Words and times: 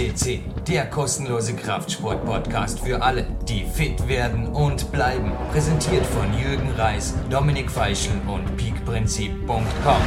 CC, 0.00 0.40
der 0.66 0.86
kostenlose 0.86 1.54
Kraftsport-Podcast 1.54 2.80
für 2.80 3.02
alle, 3.02 3.26
die 3.46 3.64
fit 3.64 4.08
werden 4.08 4.46
und 4.46 4.90
bleiben. 4.92 5.30
Präsentiert 5.52 6.06
von 6.06 6.26
Jürgen 6.32 6.70
Reis, 6.70 7.14
Dominik 7.28 7.70
Feischl 7.70 8.12
und 8.26 8.56
peakprinzip.com. 8.56 10.02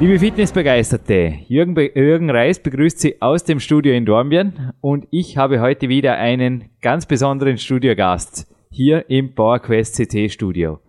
Liebe 0.00 0.18
Fitnessbegeisterte, 0.18 1.34
Jürgen, 1.46 1.74
Be 1.74 1.92
Jürgen 1.94 2.30
Reis 2.30 2.58
begrüßt 2.58 2.98
Sie 2.98 3.22
aus 3.22 3.44
dem 3.44 3.60
Studio 3.60 3.94
in 3.94 4.04
Dornbirn 4.04 4.72
und 4.80 5.06
ich 5.12 5.36
habe 5.36 5.60
heute 5.60 5.88
wieder 5.88 6.16
einen 6.16 6.70
ganz 6.80 7.06
besonderen 7.06 7.58
Studiogast 7.58 8.52
hier 8.70 9.08
im 9.08 9.36
PowerQuest 9.36 9.94
CT 9.94 10.32
Studio. 10.32 10.80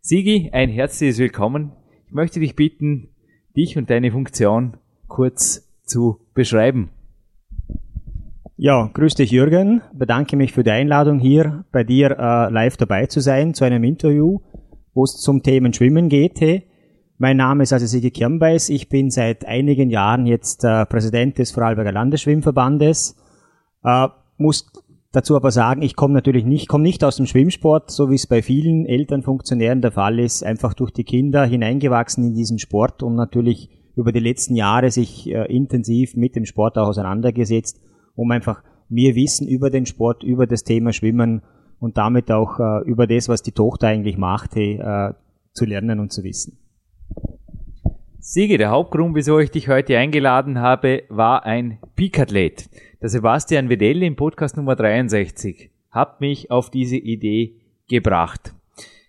Sigi, 0.00 0.50
ein 0.52 0.68
herzliches 0.68 1.18
Willkommen. 1.18 1.72
Ich 2.06 2.12
möchte 2.12 2.38
dich 2.38 2.54
bitten, 2.54 3.08
dich 3.56 3.76
und 3.76 3.90
deine 3.90 4.12
Funktion 4.12 4.76
kurz 5.08 5.68
zu 5.84 6.20
beschreiben. 6.34 6.90
Ja, 8.58 8.90
grüß 8.92 9.14
dich 9.16 9.30
Jürgen, 9.30 9.82
bedanke 9.92 10.34
mich 10.36 10.52
für 10.52 10.64
die 10.64 10.70
Einladung 10.70 11.18
hier 11.18 11.64
bei 11.72 11.84
dir 11.84 12.12
äh, 12.12 12.50
live 12.50 12.78
dabei 12.78 13.06
zu 13.06 13.20
sein 13.20 13.52
zu 13.52 13.64
einem 13.64 13.84
Interview, 13.84 14.40
wo 14.94 15.04
es 15.04 15.18
zum 15.18 15.42
Thema 15.42 15.72
Schwimmen 15.74 16.08
geht. 16.08 16.40
Hey. 16.40 16.66
Mein 17.18 17.36
Name 17.36 17.64
ist 17.64 17.72
also 17.74 17.86
Sigi 17.86 18.10
Kirnbeis, 18.10 18.70
ich 18.70 18.88
bin 18.88 19.10
seit 19.10 19.46
einigen 19.46 19.90
Jahren 19.90 20.26
jetzt 20.26 20.64
äh, 20.64 20.86
Präsident 20.86 21.38
des 21.38 21.50
Vorarlberger 21.50 21.92
Landesschwimmverbandes. 21.92 23.16
Äh, 23.84 24.08
muss 24.38 24.70
dazu 25.12 25.36
aber 25.36 25.50
sagen, 25.50 25.82
ich 25.82 25.94
komme 25.94 26.14
natürlich 26.14 26.44
nicht, 26.44 26.66
komme 26.68 26.84
nicht 26.84 27.04
aus 27.04 27.16
dem 27.16 27.26
Schwimmsport, 27.26 27.90
so 27.90 28.10
wie 28.10 28.14
es 28.14 28.26
bei 28.26 28.40
vielen 28.40 28.86
Elternfunktionären 28.86 29.82
der 29.82 29.92
Fall 29.92 30.18
ist, 30.18 30.42
einfach 30.42 30.74
durch 30.74 30.92
die 30.92 31.04
Kinder 31.04 31.44
hineingewachsen 31.44 32.24
in 32.24 32.34
diesen 32.34 32.58
Sport 32.58 33.02
und 33.02 33.16
natürlich 33.16 33.70
über 33.96 34.12
die 34.12 34.20
letzten 34.20 34.54
Jahre 34.54 34.90
sich 34.90 35.28
äh, 35.28 35.44
intensiv 35.52 36.14
mit 36.14 36.36
dem 36.36 36.44
Sport 36.44 36.78
auch 36.78 36.88
auseinandergesetzt, 36.88 37.80
um 38.14 38.30
einfach 38.30 38.62
mehr 38.88 39.14
Wissen 39.14 39.48
über 39.48 39.70
den 39.70 39.86
Sport, 39.86 40.22
über 40.22 40.46
das 40.46 40.62
Thema 40.62 40.92
Schwimmen 40.92 41.42
und 41.80 41.96
damit 41.96 42.30
auch 42.30 42.60
äh, 42.60 42.88
über 42.88 43.06
das, 43.06 43.28
was 43.28 43.42
die 43.42 43.52
Tochter 43.52 43.88
eigentlich 43.88 44.18
macht, 44.18 44.56
äh, 44.56 45.12
zu 45.52 45.64
lernen 45.64 45.98
und 45.98 46.12
zu 46.12 46.22
wissen. 46.22 46.58
Siege, 48.18 48.58
der 48.58 48.70
Hauptgrund, 48.70 49.14
wieso 49.14 49.38
ich 49.38 49.50
dich 49.50 49.68
heute 49.68 49.96
eingeladen 49.96 50.58
habe, 50.58 51.04
war 51.08 51.44
ein 51.44 51.78
Peak-Athlet. 51.94 52.68
Der 53.00 53.08
Sebastian 53.08 53.68
Vedell 53.68 54.02
im 54.02 54.16
Podcast 54.16 54.56
Nummer 54.56 54.74
63 54.74 55.70
hat 55.90 56.20
mich 56.20 56.50
auf 56.50 56.70
diese 56.70 56.96
Idee 56.96 57.54
gebracht. 57.88 58.55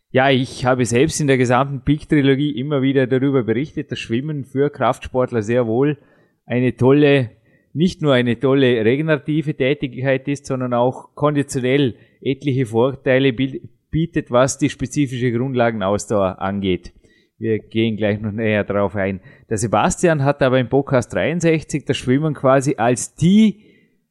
Ja, 0.10 0.30
ich 0.30 0.66
habe 0.66 0.86
selbst 0.86 1.20
in 1.20 1.28
der 1.28 1.38
gesamten 1.38 1.82
Peak-Trilogie 1.82 2.52
immer 2.52 2.82
wieder 2.82 3.08
darüber 3.08 3.44
berichtet, 3.44 3.92
dass 3.92 4.00
Schwimmen 4.00 4.46
für 4.46 4.70
Kraftsportler 4.70 5.42
sehr 5.42 5.68
wohl 5.68 5.98
eine 6.46 6.78
tolle, 6.78 7.32
nicht 7.74 8.02
nur 8.02 8.14
eine 8.14 8.40
tolle 8.40 8.86
regenerative 8.86 9.54
Tätigkeit 9.54 10.28
ist, 10.30 10.46
sondern 10.46 10.74
auch 10.74 11.14
konditionell 11.14 11.96
etliche 12.22 12.66
Vorteile 12.66 13.34
bietet, 13.34 14.32
was 14.32 14.58
die 14.58 14.70
spezifische 14.70 15.34
Grundlagenausdauer 15.34 16.42
angeht. 16.42 16.94
Wir 17.38 17.60
gehen 17.60 17.98
gleich 17.98 18.22
noch 18.22 18.32
näher 18.32 18.64
darauf 18.64 18.96
ein. 18.96 19.20
Der 19.50 19.58
Sebastian 19.58 20.24
hat 20.24 20.42
aber 20.42 20.58
im 20.58 20.70
Podcast 20.70 21.14
63 21.14 21.84
das 21.84 21.98
Schwimmen 21.98 22.34
quasi 22.34 22.76
als 22.78 23.14
die 23.16 23.66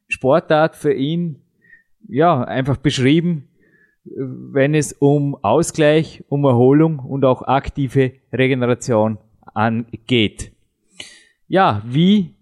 Sportart 0.07 0.75
für 0.75 0.93
ihn, 0.93 1.41
ja, 2.07 2.43
einfach 2.43 2.77
beschrieben, 2.77 3.46
wenn 4.15 4.73
es 4.73 4.93
um 4.93 5.35
Ausgleich, 5.41 6.23
um 6.29 6.45
Erholung 6.45 6.99
und 6.99 7.25
auch 7.25 7.41
aktive 7.41 8.13
Regeneration 8.31 9.17
angeht. 9.53 10.51
Ja, 11.47 11.81
wie 11.85 12.35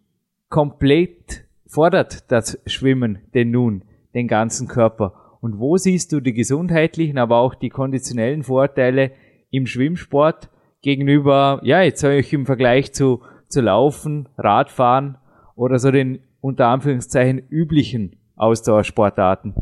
komplett 0.50 1.46
fordert 1.68 2.32
das 2.32 2.60
Schwimmen 2.66 3.20
denn 3.34 3.52
nun 3.52 3.84
den 4.14 4.28
ganzen 4.28 4.68
Körper? 4.68 5.38
Und 5.42 5.60
wo 5.60 5.78
siehst 5.78 6.12
du 6.12 6.22
die 6.22 6.34
gesundheitlichen, 6.34 7.18
aber 7.18 7.38
auch 7.38 7.54
die 7.54 7.70
konditionellen 7.70 8.44
Vorteile 8.44 9.12
im 9.52 9.68
Schwimmsport 9.68 10.50
gegenüber, 10.82 11.60
ja, 11.64 11.82
jetzt 11.82 12.02
sage 12.02 12.18
ich 12.18 12.34
im 12.34 12.46
Vergleich 12.46 12.94
zu, 12.94 13.22
zu 13.48 13.62
Laufen, 13.62 14.28
Radfahren 14.38 15.18
oder 15.56 15.80
so 15.80 15.92
den 15.92 16.20
unter 16.42 16.68
Anführungszeichen 16.68 17.40
üblichen 17.50 18.16
Ausdauersportarten? 18.36 19.54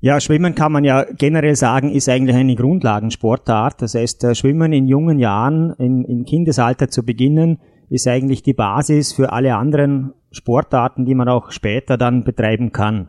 Ja, 0.00 0.20
Schwimmen 0.20 0.54
kann 0.54 0.70
man 0.70 0.84
ja 0.84 1.04
generell 1.16 1.56
sagen, 1.56 1.90
ist 1.90 2.08
eigentlich 2.08 2.36
eine 2.36 2.54
Grundlagensportart. 2.54 3.82
Das 3.82 3.94
heißt, 3.94 4.22
äh, 4.24 4.34
Schwimmen 4.36 4.72
in 4.72 4.86
jungen 4.86 5.18
Jahren, 5.18 5.72
in, 5.78 6.04
im 6.04 6.24
Kindesalter 6.24 6.88
zu 6.88 7.04
beginnen, 7.04 7.58
ist 7.90 8.06
eigentlich 8.06 8.42
die 8.44 8.54
Basis 8.54 9.12
für 9.12 9.32
alle 9.32 9.56
anderen 9.56 10.12
Sportarten, 10.30 11.04
die 11.04 11.16
man 11.16 11.28
auch 11.28 11.50
später 11.50 11.96
dann 11.96 12.22
betreiben 12.22 12.70
kann. 12.70 13.08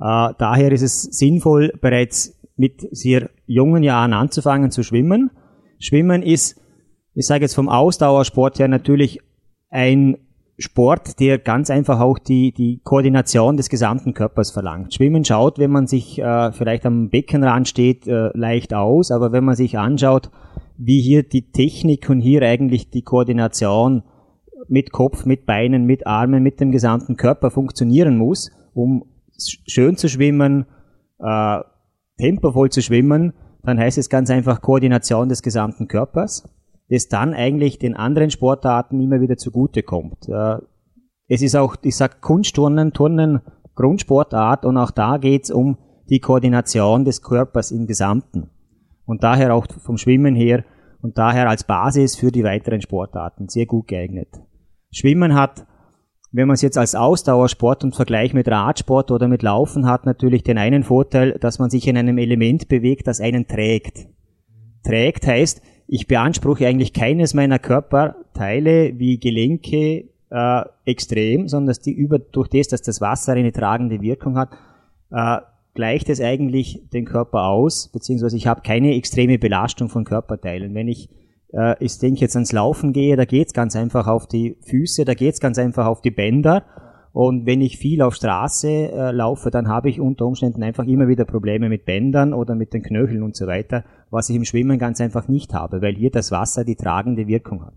Äh, 0.00 0.34
daher 0.36 0.72
ist 0.72 0.82
es 0.82 1.02
sinnvoll, 1.02 1.72
bereits 1.80 2.38
mit 2.56 2.86
sehr 2.90 3.30
jungen 3.46 3.82
Jahren 3.82 4.12
anzufangen 4.12 4.70
zu 4.70 4.82
schwimmen. 4.82 5.30
Schwimmen 5.78 6.22
ist, 6.22 6.60
ich 7.14 7.26
sage 7.26 7.44
jetzt 7.44 7.54
vom 7.54 7.70
Ausdauersport 7.70 8.58
her 8.58 8.68
natürlich 8.68 9.20
ein 9.70 10.18
Sport, 10.62 11.20
der 11.20 11.38
ganz 11.38 11.70
einfach 11.70 12.00
auch 12.00 12.18
die, 12.18 12.52
die 12.52 12.80
Koordination 12.82 13.56
des 13.56 13.68
gesamten 13.68 14.14
Körpers 14.14 14.50
verlangt. 14.50 14.94
Schwimmen 14.94 15.24
schaut, 15.24 15.58
wenn 15.58 15.70
man 15.70 15.86
sich 15.86 16.18
äh, 16.18 16.52
vielleicht 16.52 16.86
am 16.86 17.10
Beckenrand 17.10 17.68
steht, 17.68 18.06
äh, 18.06 18.30
leicht 18.34 18.72
aus, 18.72 19.10
aber 19.10 19.32
wenn 19.32 19.44
man 19.44 19.56
sich 19.56 19.78
anschaut, 19.78 20.30
wie 20.78 21.00
hier 21.00 21.22
die 21.22 21.50
Technik 21.52 22.08
und 22.08 22.20
hier 22.20 22.42
eigentlich 22.42 22.90
die 22.90 23.02
Koordination 23.02 24.02
mit 24.68 24.92
Kopf, 24.92 25.26
mit 25.26 25.44
Beinen, 25.44 25.84
mit 25.84 26.06
Armen, 26.06 26.42
mit 26.42 26.60
dem 26.60 26.72
gesamten 26.72 27.16
Körper 27.16 27.50
funktionieren 27.50 28.16
muss, 28.16 28.50
um 28.74 29.04
schön 29.66 29.96
zu 29.96 30.08
schwimmen, 30.08 30.66
äh, 31.18 31.60
tempovoll 32.18 32.70
zu 32.70 32.80
schwimmen, 32.80 33.34
dann 33.64 33.78
heißt 33.78 33.98
es 33.98 34.08
ganz 34.08 34.30
einfach 34.30 34.60
Koordination 34.60 35.28
des 35.28 35.42
gesamten 35.42 35.88
Körpers 35.88 36.48
das 36.92 37.08
dann 37.08 37.32
eigentlich 37.32 37.78
den 37.78 37.96
anderen 37.96 38.30
Sportarten 38.30 39.00
immer 39.00 39.22
wieder 39.22 39.38
zugute 39.38 39.82
kommt. 39.82 40.28
Äh, 40.28 40.58
es 41.26 41.40
ist 41.40 41.56
auch, 41.56 41.76
ich 41.82 41.96
sag 41.96 42.20
Kunstturnen, 42.20 42.92
Turnen 42.92 43.40
Grundsportart 43.74 44.66
und 44.66 44.76
auch 44.76 44.90
da 44.90 45.16
geht's 45.16 45.50
um 45.50 45.78
die 46.10 46.20
Koordination 46.20 47.06
des 47.06 47.22
Körpers 47.22 47.70
im 47.70 47.86
Gesamten. 47.86 48.50
Und 49.06 49.24
daher 49.24 49.54
auch 49.54 49.66
vom 49.80 49.96
Schwimmen 49.96 50.34
her 50.34 50.64
und 51.00 51.16
daher 51.16 51.48
als 51.48 51.64
Basis 51.64 52.16
für 52.16 52.30
die 52.30 52.44
weiteren 52.44 52.82
Sportarten 52.82 53.48
sehr 53.48 53.64
gut 53.64 53.88
geeignet. 53.88 54.28
Schwimmen 54.90 55.32
hat, 55.32 55.66
wenn 56.30 56.46
man 56.46 56.54
es 56.54 56.62
jetzt 56.62 56.76
als 56.76 56.94
Ausdauersport 56.94 57.84
und 57.84 57.96
Vergleich 57.96 58.34
mit 58.34 58.48
Radsport 58.48 59.10
oder 59.10 59.28
mit 59.28 59.42
Laufen 59.42 59.86
hat, 59.86 60.04
natürlich 60.04 60.42
den 60.42 60.58
einen 60.58 60.82
Vorteil, 60.82 61.38
dass 61.40 61.58
man 61.58 61.70
sich 61.70 61.88
in 61.88 61.96
einem 61.96 62.18
Element 62.18 62.68
bewegt, 62.68 63.06
das 63.06 63.22
einen 63.22 63.46
trägt. 63.46 64.08
Trägt 64.84 65.26
heißt, 65.26 65.62
ich 65.86 66.06
beanspruche 66.06 66.66
eigentlich 66.66 66.92
keines 66.92 67.34
meiner 67.34 67.58
Körperteile 67.58 68.98
wie 68.98 69.18
Gelenke 69.18 70.04
äh, 70.30 70.64
extrem, 70.84 71.48
sondern 71.48 71.68
dass 71.68 71.80
die 71.80 71.92
über, 71.92 72.18
durch 72.18 72.48
das, 72.48 72.68
dass 72.68 72.82
das 72.82 73.00
Wasser 73.00 73.32
eine 73.32 73.52
tragende 73.52 74.00
Wirkung 74.00 74.38
hat, 74.38 74.50
äh, 75.10 75.38
gleicht 75.74 76.08
es 76.08 76.20
eigentlich 76.20 76.82
den 76.92 77.04
Körper 77.04 77.46
aus, 77.46 77.88
beziehungsweise 77.88 78.36
ich 78.36 78.46
habe 78.46 78.62
keine 78.62 78.94
extreme 78.94 79.38
Belastung 79.38 79.88
von 79.88 80.04
Körperteilen. 80.04 80.74
Wenn 80.74 80.88
ich, 80.88 81.08
äh, 81.52 81.82
ich 81.84 81.98
denke 81.98 82.20
jetzt 82.20 82.36
ans 82.36 82.52
Laufen 82.52 82.92
gehe, 82.92 83.16
da 83.16 83.24
geht's 83.24 83.52
ganz 83.52 83.76
einfach 83.76 84.06
auf 84.06 84.26
die 84.26 84.56
Füße, 84.62 85.04
da 85.04 85.14
geht's 85.14 85.40
ganz 85.40 85.58
einfach 85.58 85.86
auf 85.86 86.00
die 86.02 86.10
Bänder 86.10 86.64
und 87.12 87.44
wenn 87.44 87.60
ich 87.60 87.76
viel 87.76 88.00
auf 88.00 88.14
Straße 88.14 88.68
äh, 88.68 89.10
laufe, 89.12 89.50
dann 89.50 89.68
habe 89.68 89.90
ich 89.90 90.00
unter 90.00 90.24
Umständen 90.24 90.62
einfach 90.62 90.84
immer 90.84 91.08
wieder 91.08 91.26
Probleme 91.26 91.68
mit 91.68 91.84
Bändern 91.84 92.32
oder 92.32 92.54
mit 92.54 92.72
den 92.72 92.82
Knöcheln 92.82 93.22
und 93.22 93.36
so 93.36 93.46
weiter, 93.46 93.84
was 94.10 94.30
ich 94.30 94.36
im 94.36 94.46
Schwimmen 94.46 94.78
ganz 94.78 95.00
einfach 95.00 95.28
nicht 95.28 95.52
habe, 95.52 95.82
weil 95.82 95.94
hier 95.94 96.10
das 96.10 96.32
Wasser 96.32 96.64
die 96.64 96.76
tragende 96.76 97.26
Wirkung 97.26 97.66
hat. 97.66 97.74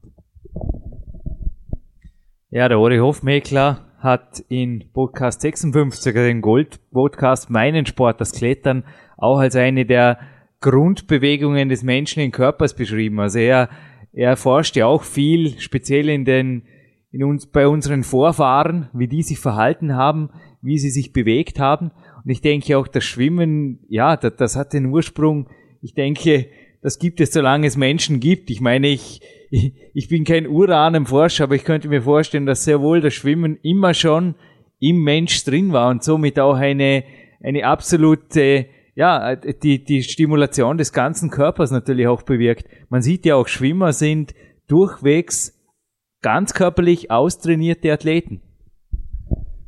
Ja, 2.49 2.69
der 2.69 2.79
Ori 2.79 2.99
Hofmeckler 2.99 3.81
hat 3.97 4.39
in 4.47 4.85
Podcast 4.93 5.41
56, 5.41 6.13
den 6.13 6.41
Gold-Podcast 6.41 7.49
Meinen 7.49 7.85
Sport, 7.85 8.21
das 8.21 8.31
Klettern, 8.31 8.85
auch 9.17 9.39
als 9.39 9.57
eine 9.57 9.85
der 9.85 10.19
Grundbewegungen 10.61 11.67
des 11.67 11.83
menschlichen 11.83 12.31
Körpers 12.31 12.73
beschrieben. 12.73 13.19
Also 13.19 13.39
er, 13.39 13.67
er 14.13 14.37
forscht 14.37 14.77
ja 14.77 14.85
auch 14.85 15.03
viel, 15.03 15.59
speziell 15.59 16.07
in 16.07 16.23
den 16.23 16.63
in 17.15 17.23
uns, 17.23 17.47
bei 17.47 17.65
unseren 17.65 18.03
Vorfahren, 18.03 18.89
wie 18.91 19.07
die 19.07 19.23
sich 19.23 19.39
verhalten 19.39 19.95
haben, 19.95 20.31
wie 20.61 20.77
sie 20.77 20.89
sich 20.89 21.13
bewegt 21.13 21.59
haben. 21.59 21.91
Und 22.23 22.29
ich 22.29 22.41
denke 22.41 22.77
auch, 22.77 22.89
das 22.89 23.05
Schwimmen, 23.05 23.79
ja, 23.87 24.17
das, 24.17 24.35
das 24.35 24.55
hat 24.57 24.73
den 24.73 24.87
Ursprung. 24.87 25.47
Ich 25.81 25.93
denke, 25.93 26.47
das 26.81 26.99
gibt 26.99 27.21
es, 27.21 27.31
solange 27.31 27.67
es 27.67 27.77
Menschen 27.77 28.19
gibt. 28.19 28.49
Ich 28.49 28.59
meine, 28.59 28.89
ich, 28.89 29.21
ich 29.93 30.09
bin 30.09 30.25
kein 30.25 30.45
Uranenforscher, 30.45 31.45
aber 31.45 31.55
ich 31.55 31.63
könnte 31.63 31.87
mir 31.87 32.01
vorstellen, 32.01 32.45
dass 32.45 32.65
sehr 32.65 32.81
wohl 32.81 32.99
das 32.99 33.13
Schwimmen 33.13 33.59
immer 33.63 33.93
schon 33.93 34.35
im 34.79 35.01
Mensch 35.01 35.41
drin 35.45 35.71
war 35.71 35.91
und 35.91 36.03
somit 36.03 36.37
auch 36.37 36.57
eine, 36.57 37.05
eine 37.41 37.65
absolute, 37.65 38.65
ja, 38.93 39.37
die, 39.37 39.85
die 39.85 40.03
Stimulation 40.03 40.77
des 40.77 40.91
ganzen 40.91 41.29
Körpers 41.29 41.71
natürlich 41.71 42.07
auch 42.07 42.23
bewirkt. 42.23 42.67
Man 42.89 43.01
sieht 43.01 43.25
ja 43.25 43.35
auch, 43.35 43.47
Schwimmer 43.47 43.93
sind 43.93 44.33
durchwegs 44.67 45.54
ganz 46.25 46.55
körperlich 46.55 47.11
austrainierte 47.11 47.93
Athleten. 47.93 48.41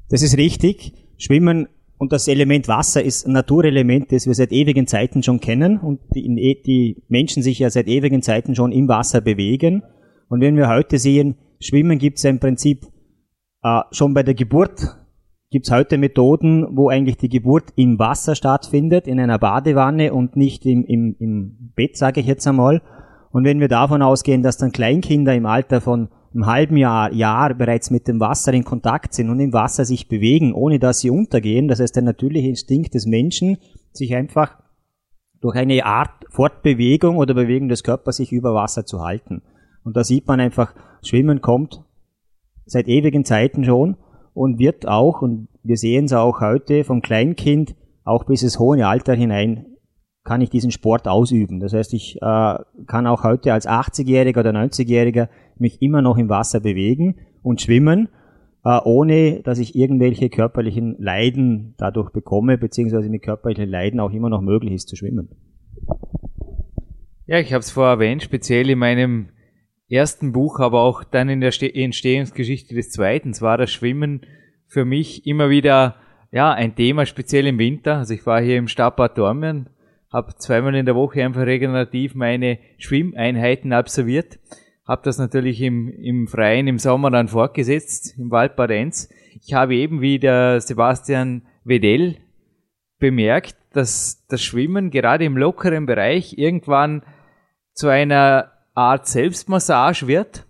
Das 0.10 0.24
ist 0.24 0.38
richtig. 0.38 0.92
Schwimmen 1.20 1.68
und 2.00 2.12
das 2.12 2.28
Element 2.28 2.68
Wasser 2.68 3.04
ist 3.04 3.28
ein 3.28 3.34
Naturelement, 3.34 4.12
das 4.12 4.26
wir 4.26 4.34
seit 4.34 4.52
ewigen 4.52 4.88
Zeiten 4.88 5.22
schon 5.22 5.40
kennen 5.40 5.78
und 5.78 6.00
die, 6.16 6.64
die 6.66 7.04
Menschen 7.10 7.44
sich 7.44 7.60
ja 7.60 7.70
seit 7.70 7.88
ewigen 7.88 8.24
Zeiten 8.24 8.56
schon 8.56 8.72
im 8.72 8.88
Wasser 8.88 9.22
bewegen. 9.22 9.84
Und 10.30 10.42
wenn 10.42 10.58
wir 10.58 10.68
heute 10.68 10.98
sehen, 10.98 11.36
Schwimmen 11.60 12.00
gibt 12.00 12.18
es 12.18 12.24
ja 12.24 12.32
im 12.32 12.40
Prinzip 12.40 12.88
äh, 13.62 13.82
schon 13.92 14.16
bei 14.16 14.24
der 14.24 14.34
Geburt, 14.34 14.98
gibt 15.52 15.68
es 15.68 15.72
heute 15.72 16.00
Methoden, 16.00 16.76
wo 16.76 16.90
eigentlich 16.90 17.18
die 17.18 17.30
Geburt 17.30 17.66
im 17.76 18.00
Wasser 18.00 18.34
stattfindet, 18.34 19.06
in 19.06 19.20
einer 19.20 19.38
Badewanne 19.38 20.12
und 20.12 20.36
nicht 20.36 20.66
im, 20.66 20.84
im, 20.86 21.16
im 21.20 21.72
Bett, 21.76 21.98
sage 21.98 22.20
ich 22.20 22.26
jetzt 22.26 22.48
einmal. 22.48 22.82
Und 23.30 23.44
wenn 23.44 23.60
wir 23.60 23.68
davon 23.68 24.02
ausgehen, 24.02 24.42
dass 24.42 24.58
dann 24.58 24.72
Kleinkinder 24.72 25.36
im 25.36 25.46
Alter 25.46 25.82
von 25.82 26.10
einem 26.38 26.46
halben 26.46 26.78
Jahr, 26.78 27.12
Jahr 27.12 27.54
bereits 27.56 27.90
mit 27.90 28.08
dem 28.08 28.20
Wasser 28.20 28.54
in 28.54 28.64
Kontakt 28.64 29.14
sind 29.14 29.30
und 29.30 29.40
im 29.40 29.54
Wasser 29.54 29.86
sich 29.86 30.08
bewegen, 30.08 30.54
ohne 30.54 30.78
dass 30.78 31.00
sie 31.00 31.10
untergehen, 31.10 31.68
das 31.68 31.80
heißt 31.80 31.96
der 31.96 32.04
natürliche 32.04 32.48
Instinkt 32.48 32.94
des 32.94 33.08
Menschen, 33.08 33.58
sich 33.92 34.16
einfach 34.16 34.58
durch 35.42 35.56
eine 35.56 35.84
Art 35.86 36.26
Fortbewegung 36.30 37.18
oder 37.18 37.34
Bewegung 37.34 37.70
des 37.70 37.84
Körpers 37.84 38.18
sich 38.18 38.32
über 38.32 38.54
Wasser 38.54 38.86
zu 38.86 39.02
halten. 39.04 39.42
Und 39.84 39.98
da 39.98 40.04
sieht 40.04 40.28
man 40.28 40.40
einfach, 40.40 40.76
Schwimmen 41.02 41.42
kommt 41.42 41.84
seit 42.66 42.88
ewigen 42.88 43.26
Zeiten 43.26 43.64
schon 43.64 43.98
und 44.34 44.60
wird 44.60 44.88
auch, 44.88 45.22
und 45.22 45.48
wir 45.64 45.78
sehen 45.78 46.06
es 46.06 46.14
auch 46.14 46.42
heute, 46.42 46.84
vom 46.84 47.02
Kleinkind 47.02 47.76
auch 48.04 48.26
bis 48.26 48.44
ins 48.44 48.60
hohe 48.60 48.86
Alter 48.86 49.16
hinein 49.16 49.77
kann 50.28 50.42
ich 50.42 50.50
diesen 50.50 50.72
Sport 50.72 51.08
ausüben. 51.08 51.62
Das 51.62 51.72
heißt, 51.72 51.94
ich 51.94 52.18
äh, 52.18 52.56
kann 52.86 53.08
auch 53.08 53.24
heute 53.24 53.54
als 53.54 53.66
80-Jähriger 53.66 54.42
oder 54.42 54.50
90-Jähriger 54.50 55.30
mich 55.58 55.82
immer 55.82 56.02
noch 56.02 56.18
im 56.18 56.28
Wasser 56.28 56.60
bewegen 56.60 57.16
und 57.44 57.62
schwimmen, 57.62 58.10
äh, 58.66 58.78
ohne 58.84 59.42
dass 59.44 59.58
ich 59.58 59.74
irgendwelche 59.74 60.30
körperlichen 60.30 60.98
Leiden 61.00 61.76
dadurch 61.78 62.10
bekomme, 62.10 62.58
beziehungsweise 62.58 63.08
mit 63.08 63.24
körperlichen 63.24 63.70
Leiden 63.70 64.02
auch 64.02 64.12
immer 64.12 64.30
noch 64.30 64.42
möglich 64.42 64.74
ist 64.74 64.90
zu 64.90 64.98
schwimmen. 64.98 65.30
Ja, 67.26 67.40
ich 67.40 67.54
habe 67.54 67.62
es 67.62 67.72
vorher 67.72 67.94
erwähnt, 67.94 68.22
speziell 68.22 68.70
in 68.70 68.80
meinem 68.80 69.30
ersten 69.88 70.34
Buch, 70.34 70.60
aber 70.60 70.82
auch 70.82 71.06
dann 71.06 71.30
in 71.30 71.40
der 71.40 71.54
Entstehungsgeschichte 71.62 72.76
des 72.76 72.92
zweiten 72.92 73.40
war 73.40 73.58
das 73.58 73.72
Schwimmen 73.72 74.26
für 74.68 74.84
mich 74.84 75.26
immer 75.26 75.50
wieder 75.50 75.96
ja 76.32 76.52
ein 76.52 76.76
Thema, 76.76 77.06
speziell 77.06 77.48
im 77.48 77.60
Winter. 77.60 78.00
Also 78.00 78.14
ich 78.14 78.26
war 78.26 78.42
hier 78.42 78.58
im 78.58 78.68
Stadtbad 78.68 79.18
Dormien, 79.18 79.70
habe 80.12 80.36
zweimal 80.36 80.76
in 80.76 80.86
der 80.86 80.96
Woche 80.96 81.24
einfach 81.24 81.46
regenerativ 81.46 82.16
meine 82.16 82.60
Schwimmeinheiten 82.78 83.74
absolviert, 83.74 84.40
habe 84.88 85.02
das 85.04 85.18
natürlich 85.18 85.62
im, 85.62 85.90
im 85.90 86.28
Freien 86.28 86.68
im 86.68 86.80
Sommer 86.80 87.12
dann 87.12 87.28
fortgesetzt, 87.28 88.18
im 88.18 88.32
Waldbad 88.32 88.72
Enz. 88.72 89.10
Ich 89.42 89.54
habe 89.54 89.76
eben 89.76 90.02
wie 90.02 90.20
der 90.20 90.62
Sebastian 90.62 91.44
Wedell 91.64 92.18
bemerkt, 93.00 93.58
dass 93.74 94.26
das 94.28 94.42
Schwimmen 94.42 94.90
gerade 94.90 95.26
im 95.26 95.38
lockeren 95.38 95.86
Bereich 95.86 96.38
irgendwann 96.38 97.04
zu 97.74 97.90
einer 97.90 98.52
Art 98.74 99.08
Selbstmassage 99.08 100.08
wird 100.08 100.46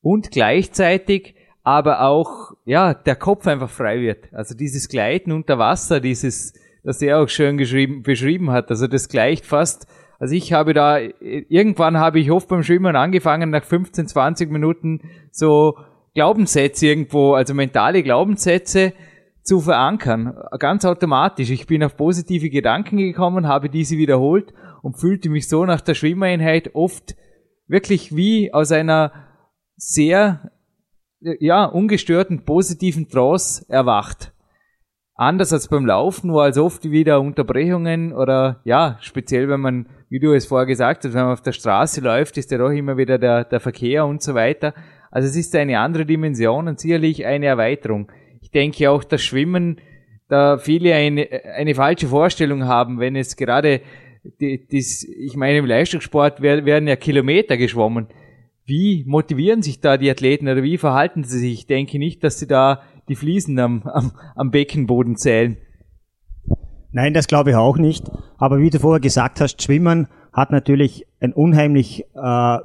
und 0.00 0.30
gleichzeitig 0.30 1.34
aber 1.62 2.02
auch, 2.02 2.52
ja, 2.64 2.94
der 2.94 3.16
Kopf 3.16 3.46
einfach 3.46 3.68
frei 3.68 4.00
wird. 4.00 4.32
Also 4.32 4.54
dieses 4.54 4.88
Gleiten 4.88 5.32
unter 5.32 5.58
Wasser, 5.58 6.00
dieses, 6.00 6.54
das 6.82 7.02
er 7.02 7.20
auch 7.20 7.28
schön 7.28 7.56
geschrieben, 7.56 8.02
beschrieben 8.02 8.50
hat, 8.50 8.70
also 8.70 8.86
das 8.86 9.08
gleicht 9.08 9.46
fast, 9.46 9.86
also 10.18 10.34
ich 10.34 10.52
habe 10.52 10.74
da, 10.74 10.98
irgendwann 10.98 11.98
habe 11.98 12.20
ich 12.20 12.30
oft 12.30 12.48
beim 12.48 12.62
Schwimmen 12.62 12.94
angefangen, 12.94 13.50
nach 13.50 13.64
15, 13.64 14.06
20 14.06 14.50
Minuten 14.50 15.00
so 15.30 15.78
Glaubenssätze 16.14 16.88
irgendwo, 16.88 17.32
also 17.32 17.54
mentale 17.54 18.02
Glaubenssätze 18.02 18.92
zu 19.42 19.60
verankern. 19.60 20.36
Ganz 20.58 20.84
automatisch. 20.84 21.50
Ich 21.50 21.66
bin 21.66 21.82
auf 21.82 21.96
positive 21.96 22.50
Gedanken 22.50 22.98
gekommen, 22.98 23.48
habe 23.48 23.70
diese 23.70 23.96
wiederholt 23.96 24.52
und 24.82 24.98
fühlte 24.98 25.30
mich 25.30 25.48
so 25.48 25.64
nach 25.64 25.80
der 25.80 25.94
Schwimmeinheit 25.94 26.74
oft 26.74 27.16
wirklich 27.66 28.14
wie 28.14 28.52
aus 28.52 28.72
einer 28.72 29.12
sehr, 29.76 30.50
ja, 31.20 31.64
ungestörten 31.64 32.44
positiven 32.44 33.08
Trance 33.08 33.64
erwacht. 33.68 34.32
Anders 35.20 35.52
als 35.52 35.68
beim 35.68 35.84
Laufen, 35.84 36.32
wo 36.32 36.38
als 36.38 36.56
oft 36.56 36.90
wieder 36.90 37.20
Unterbrechungen 37.20 38.14
oder 38.14 38.62
ja, 38.64 38.96
speziell 39.02 39.50
wenn 39.50 39.60
man, 39.60 39.86
wie 40.08 40.18
du 40.18 40.32
es 40.32 40.46
vorher 40.46 40.64
gesagt 40.64 41.04
hast, 41.04 41.12
wenn 41.12 41.24
man 41.24 41.34
auf 41.34 41.42
der 41.42 41.52
Straße 41.52 42.00
läuft, 42.00 42.38
ist 42.38 42.50
ja 42.50 42.56
doch 42.56 42.70
immer 42.70 42.96
wieder 42.96 43.18
der, 43.18 43.44
der 43.44 43.60
Verkehr 43.60 44.06
und 44.06 44.22
so 44.22 44.34
weiter. 44.34 44.72
Also 45.10 45.28
es 45.28 45.36
ist 45.36 45.54
eine 45.54 45.78
andere 45.78 46.06
Dimension 46.06 46.68
und 46.68 46.80
sicherlich 46.80 47.26
eine 47.26 47.44
Erweiterung. 47.44 48.10
Ich 48.40 48.50
denke 48.50 48.90
auch, 48.90 49.04
dass 49.04 49.20
Schwimmen 49.20 49.76
da 50.30 50.56
viele 50.56 50.94
eine, 50.94 51.28
eine 51.54 51.74
falsche 51.74 52.06
Vorstellung 52.06 52.64
haben, 52.64 52.98
wenn 52.98 53.14
es 53.14 53.36
gerade 53.36 53.82
die, 54.40 54.66
das, 54.72 55.02
ich 55.04 55.36
meine, 55.36 55.58
im 55.58 55.66
Leistungssport 55.66 56.40
werden 56.40 56.88
ja 56.88 56.96
Kilometer 56.96 57.58
geschwommen. 57.58 58.06
Wie 58.64 59.04
motivieren 59.06 59.60
sich 59.60 59.82
da 59.82 59.98
die 59.98 60.10
Athleten 60.10 60.48
oder 60.48 60.62
wie 60.62 60.78
verhalten 60.78 61.24
sie 61.24 61.40
sich? 61.40 61.52
Ich 61.52 61.66
denke 61.66 61.98
nicht, 61.98 62.24
dass 62.24 62.38
sie 62.38 62.46
da 62.46 62.80
die 63.08 63.16
Fliesen 63.16 63.58
am, 63.58 63.82
am, 63.84 64.12
am 64.34 64.50
Beckenboden 64.50 65.16
zählen. 65.16 65.56
Nein, 66.92 67.14
das 67.14 67.28
glaube 67.28 67.50
ich 67.50 67.56
auch 67.56 67.78
nicht. 67.78 68.10
Aber 68.38 68.58
wie 68.58 68.70
du 68.70 68.78
vorher 68.78 69.00
gesagt 69.00 69.40
hast, 69.40 69.62
Schwimmen 69.62 70.08
hat 70.32 70.50
natürlich 70.50 71.06
eine 71.20 71.34
unheimlich 71.34 72.04
äh, 72.14 72.58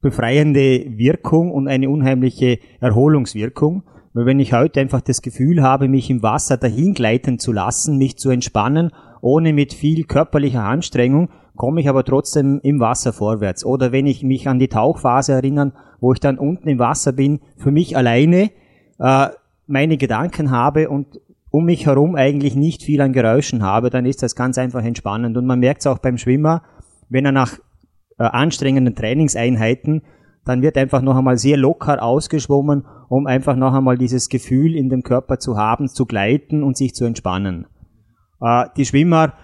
befreiende 0.00 0.86
Wirkung 0.96 1.52
und 1.52 1.68
eine 1.68 1.88
unheimliche 1.88 2.58
Erholungswirkung. 2.80 3.84
Weil 4.12 4.26
wenn 4.26 4.40
ich 4.40 4.52
heute 4.52 4.80
einfach 4.80 5.00
das 5.00 5.22
Gefühl 5.22 5.62
habe, 5.62 5.86
mich 5.86 6.10
im 6.10 6.22
Wasser 6.22 6.56
dahin 6.56 6.94
gleiten 6.94 7.38
zu 7.38 7.52
lassen, 7.52 7.96
mich 7.96 8.18
zu 8.18 8.30
entspannen 8.30 8.90
ohne 9.22 9.52
mit 9.52 9.74
viel 9.74 10.04
körperlicher 10.04 10.64
Anstrengung 10.64 11.28
komme 11.56 11.82
ich 11.82 11.90
aber 11.90 12.04
trotzdem 12.04 12.58
im 12.62 12.80
Wasser 12.80 13.12
vorwärts. 13.12 13.66
Oder 13.66 13.92
wenn 13.92 14.06
ich 14.06 14.22
mich 14.22 14.48
an 14.48 14.58
die 14.58 14.68
Tauchphase 14.68 15.34
erinnern, 15.34 15.74
wo 16.00 16.14
ich 16.14 16.18
dann 16.18 16.38
unten 16.38 16.68
im 16.70 16.78
Wasser 16.78 17.12
bin, 17.12 17.40
für 17.58 17.70
mich 17.70 17.98
alleine 17.98 18.50
äh, 18.98 19.28
meine 19.70 19.96
Gedanken 19.96 20.50
habe 20.50 20.88
und 20.88 21.20
um 21.50 21.64
mich 21.64 21.86
herum 21.86 22.14
eigentlich 22.14 22.54
nicht 22.54 22.82
viel 22.82 23.00
an 23.00 23.12
Geräuschen 23.12 23.62
habe, 23.62 23.90
dann 23.90 24.06
ist 24.06 24.22
das 24.22 24.36
ganz 24.36 24.56
einfach 24.58 24.84
entspannend. 24.84 25.36
Und 25.36 25.46
man 25.46 25.58
merkt 25.58 25.80
es 25.80 25.86
auch 25.86 25.98
beim 25.98 26.16
Schwimmer, 26.16 26.62
wenn 27.08 27.24
er 27.24 27.32
nach 27.32 27.58
äh, 28.18 28.24
anstrengenden 28.24 28.94
Trainingseinheiten, 28.94 30.02
dann 30.44 30.62
wird 30.62 30.78
einfach 30.78 31.02
noch 31.02 31.16
einmal 31.16 31.38
sehr 31.38 31.56
locker 31.56 32.02
ausgeschwommen, 32.02 32.86
um 33.08 33.26
einfach 33.26 33.56
noch 33.56 33.74
einmal 33.74 33.98
dieses 33.98 34.28
Gefühl 34.28 34.76
in 34.76 34.88
dem 34.88 35.02
Körper 35.02 35.38
zu 35.38 35.56
haben, 35.56 35.88
zu 35.88 36.06
gleiten 36.06 36.62
und 36.62 36.76
sich 36.76 36.94
zu 36.94 37.04
entspannen. 37.04 37.66
Äh, 38.40 38.66
die 38.76 38.84
Schwimmer 38.84 39.34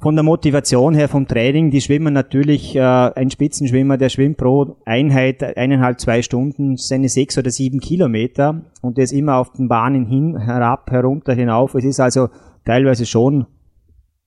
von 0.00 0.16
der 0.16 0.22
Motivation 0.22 0.94
her 0.94 1.08
vom 1.08 1.28
Training, 1.28 1.70
die 1.70 1.82
schwimmen 1.82 2.14
natürlich, 2.14 2.74
äh, 2.74 2.80
ein 2.80 3.30
Spitzenschwimmer, 3.30 3.98
der 3.98 4.08
schwimmt 4.08 4.38
pro 4.38 4.76
Einheit 4.86 5.42
eineinhalb, 5.42 6.00
zwei 6.00 6.22
Stunden 6.22 6.76
seine 6.76 7.10
sechs 7.10 7.36
oder 7.36 7.50
sieben 7.50 7.80
Kilometer 7.80 8.62
und 8.80 8.96
der 8.96 9.04
ist 9.04 9.12
immer 9.12 9.36
auf 9.36 9.52
den 9.52 9.68
Bahnen 9.68 10.06
hin, 10.06 10.38
herab, 10.38 10.90
herunter, 10.90 11.34
hinauf. 11.34 11.74
Es 11.74 11.84
ist 11.84 12.00
also 12.00 12.28
teilweise 12.64 13.04
schon 13.04 13.46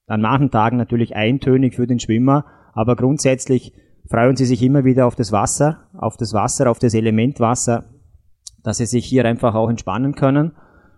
an 0.05 0.21
manchen 0.21 0.51
Tagen 0.51 0.77
natürlich 0.77 1.15
eintönig 1.15 1.75
für 1.75 1.87
den 1.87 1.99
Schwimmer, 1.99 2.45
aber 2.73 2.95
grundsätzlich 2.95 3.73
freuen 4.11 4.35
sie 4.35 4.45
sich 4.45 4.61
immer 4.61 4.85
wieder 4.85 5.07
auf 5.07 5.15
das 5.15 5.31
Wasser, 5.31 5.87
auf 5.97 6.17
das 6.17 6.33
Wasser, 6.33 6.69
auf 6.69 6.77
das 6.77 6.93
Element 6.93 7.39
Wasser, 7.39 7.85
dass 8.63 8.77
sie 8.77 8.85
sich 8.85 9.05
hier 9.05 9.25
einfach 9.25 9.55
auch 9.55 9.69
entspannen 9.69 10.13
können. 10.13 10.51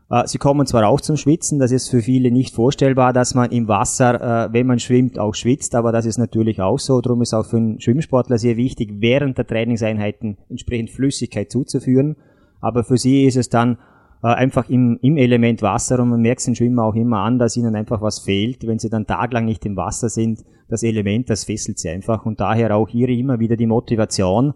Äh, 0.10 0.28
sie 0.28 0.38
kommen 0.38 0.68
zwar 0.68 0.88
auch 0.88 1.02
zum 1.02 1.18
Schwitzen, 1.18 1.60
das 1.60 1.72
ist 1.72 1.90
für 1.90 2.02
viele 2.02 2.32
nicht 2.32 2.54
vorstellbar, 2.54 3.14
dass 3.14 3.34
man 3.34 3.52
im 3.52 3.68
Wasser, 3.68 4.46
äh, 4.46 4.54
wenn 4.54 4.68
man 4.68 4.80
schwimmt, 4.80 5.18
auch 5.18 5.34
schwitzt, 5.34 5.76
aber 5.76 5.92
das 5.92 6.06
ist 6.06 6.18
natürlich 6.18 6.62
auch 6.62 6.80
so. 6.80 7.02
Darum 7.02 7.22
ist 7.22 7.34
auch 7.34 7.46
für 7.46 7.58
einen 7.58 7.80
Schwimmsportler 7.80 8.38
sehr 8.38 8.58
wichtig, 8.58 8.96
während 9.00 9.38
der 9.38 9.48
Trainingseinheiten 9.48 10.38
entsprechend 10.50 10.92
Flüssigkeit 10.92 11.52
zuzuführen. 11.52 12.16
Aber 12.62 12.84
für 12.84 12.98
sie 12.98 13.26
ist 13.26 13.38
es 13.38 13.50
dann 13.50 13.78
äh, 14.24 14.28
einfach 14.28 14.70
im, 14.70 15.00
im 15.02 15.18
Element 15.18 15.62
Wasser 15.62 16.00
und 16.00 16.10
man 16.10 16.22
merkt 16.22 16.40
es 16.40 16.46
den 16.46 16.56
Schwimmer 16.56 16.84
auch 16.84 16.96
immer 16.96 17.20
an, 17.20 17.40
dass 17.40 17.58
ihnen 17.58 17.76
einfach 17.76 18.02
was 18.02 18.20
fehlt. 18.20 18.66
Wenn 18.66 18.80
sie 18.80 18.90
dann 18.90 19.08
tagelang 19.08 19.46
nicht 19.46 19.66
im 19.66 19.76
Wasser 19.76 20.10
sind, 20.10 20.44
das 20.68 20.84
Element, 20.84 21.30
das 21.30 21.44
fesselt 21.44 21.78
sie 21.78 21.90
einfach 21.90 22.26
und 22.26 22.40
daher 22.40 22.76
auch 22.76 22.90
hier 22.90 23.10
immer 23.10 23.40
wieder 23.40 23.56
die 23.56 23.68
Motivation, 23.68 24.54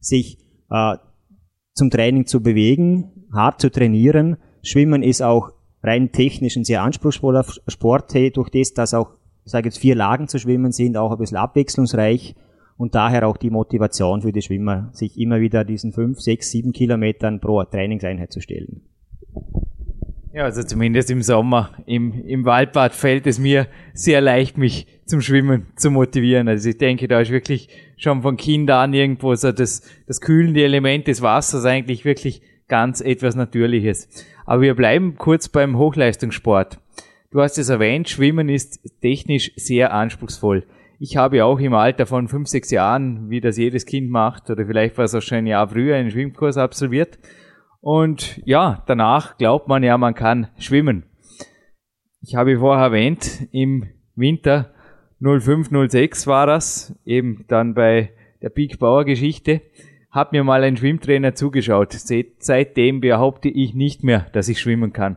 sich 0.00 0.38
äh, 0.70 0.96
zum 1.72 1.90
Training 1.90 2.26
zu 2.26 2.42
bewegen, 2.42 3.26
hart 3.32 3.60
zu 3.60 3.70
trainieren, 3.70 4.36
Schwimmen 4.66 5.02
ist 5.02 5.22
auch 5.22 5.52
rein 5.82 6.10
technisch 6.10 6.56
ein 6.56 6.64
sehr 6.64 6.82
anspruchsvoller 6.82 7.44
Sport, 7.68 8.14
durch 8.34 8.50
das, 8.50 8.74
dass 8.74 8.94
auch, 8.94 9.10
ich 9.44 9.52
sage 9.52 9.68
jetzt, 9.68 9.78
vier 9.78 9.94
Lagen 9.94 10.26
zu 10.26 10.38
schwimmen 10.38 10.72
sind, 10.72 10.96
auch 10.96 11.12
ein 11.12 11.18
bisschen 11.18 11.36
abwechslungsreich 11.36 12.34
und 12.76 12.94
daher 12.94 13.28
auch 13.28 13.36
die 13.36 13.50
Motivation 13.50 14.22
für 14.22 14.32
die 14.32 14.42
Schwimmer, 14.42 14.90
sich 14.92 15.18
immer 15.18 15.40
wieder 15.40 15.64
diesen 15.64 15.92
fünf, 15.92 16.20
sechs, 16.20 16.50
sieben 16.50 16.72
Kilometern 16.72 17.40
pro 17.40 17.62
Trainingseinheit 17.62 18.32
zu 18.32 18.40
stellen. 18.40 18.82
Ja, 20.32 20.44
also 20.44 20.62
zumindest 20.62 21.10
im 21.10 21.22
Sommer 21.22 21.70
im, 21.86 22.12
im 22.26 22.44
Waldbad 22.44 22.94
fällt 22.94 23.26
es 23.26 23.38
mir 23.38 23.68
sehr 23.94 24.20
leicht, 24.20 24.58
mich 24.58 24.86
zum 25.06 25.22
Schwimmen 25.22 25.66
zu 25.76 25.90
motivieren. 25.90 26.48
Also 26.48 26.68
ich 26.68 26.76
denke, 26.76 27.08
da 27.08 27.20
ist 27.20 27.30
wirklich 27.30 27.68
schon 27.96 28.20
von 28.20 28.36
Kind 28.36 28.70
an 28.70 28.92
irgendwo 28.92 29.34
so 29.34 29.52
das, 29.52 29.80
das 30.06 30.20
kühlende 30.20 30.62
Element 30.62 31.06
des 31.06 31.22
Wassers 31.22 31.64
eigentlich 31.64 32.04
wirklich 32.04 32.42
ganz 32.68 33.00
etwas 33.00 33.36
Natürliches. 33.36 34.08
Aber 34.44 34.62
wir 34.62 34.74
bleiben 34.74 35.16
kurz 35.16 35.48
beim 35.48 35.78
Hochleistungssport. 35.78 36.78
Du 37.30 37.40
hast 37.40 37.58
es 37.58 37.68
erwähnt, 37.68 38.08
Schwimmen 38.08 38.48
ist 38.48 38.80
technisch 39.00 39.52
sehr 39.56 39.92
anspruchsvoll. 39.92 40.64
Ich 40.98 41.16
habe 41.16 41.44
auch 41.44 41.58
im 41.60 41.74
Alter 41.74 42.06
von 42.06 42.28
fünf, 42.28 42.48
sechs 42.48 42.70
Jahren, 42.70 43.28
wie 43.28 43.40
das 43.40 43.58
jedes 43.58 43.84
Kind 43.84 44.08
macht, 44.08 44.48
oder 44.48 44.64
vielleicht 44.64 44.96
war 44.96 45.04
es 45.04 45.14
auch 45.14 45.20
schon 45.20 45.38
ein 45.38 45.46
Jahr 45.46 45.68
früher, 45.68 45.96
einen 45.96 46.10
Schwimmkurs 46.10 46.56
absolviert. 46.56 47.18
Und 47.80 48.40
ja, 48.46 48.82
danach 48.86 49.36
glaubt 49.36 49.68
man 49.68 49.82
ja, 49.82 49.98
man 49.98 50.14
kann 50.14 50.48
schwimmen. 50.58 51.04
Ich 52.22 52.34
habe 52.34 52.58
vorher 52.58 52.86
erwähnt, 52.86 53.46
im 53.52 53.86
Winter 54.14 54.72
05, 55.20 55.70
06 55.90 56.26
war 56.26 56.46
das, 56.46 56.98
eben 57.04 57.44
dann 57.48 57.74
bei 57.74 58.12
der 58.42 58.50
Big 58.50 58.78
Bauer 58.78 59.04
Geschichte, 59.04 59.60
hat 60.10 60.32
mir 60.32 60.44
mal 60.44 60.62
ein 60.62 60.76
Schwimmtrainer 60.76 61.34
zugeschaut. 61.34 61.96
Seitdem 62.38 63.00
behaupte 63.00 63.48
ich 63.48 63.74
nicht 63.74 64.04
mehr, 64.04 64.26
dass 64.32 64.48
ich 64.48 64.60
schwimmen 64.60 64.92
kann. 64.92 65.16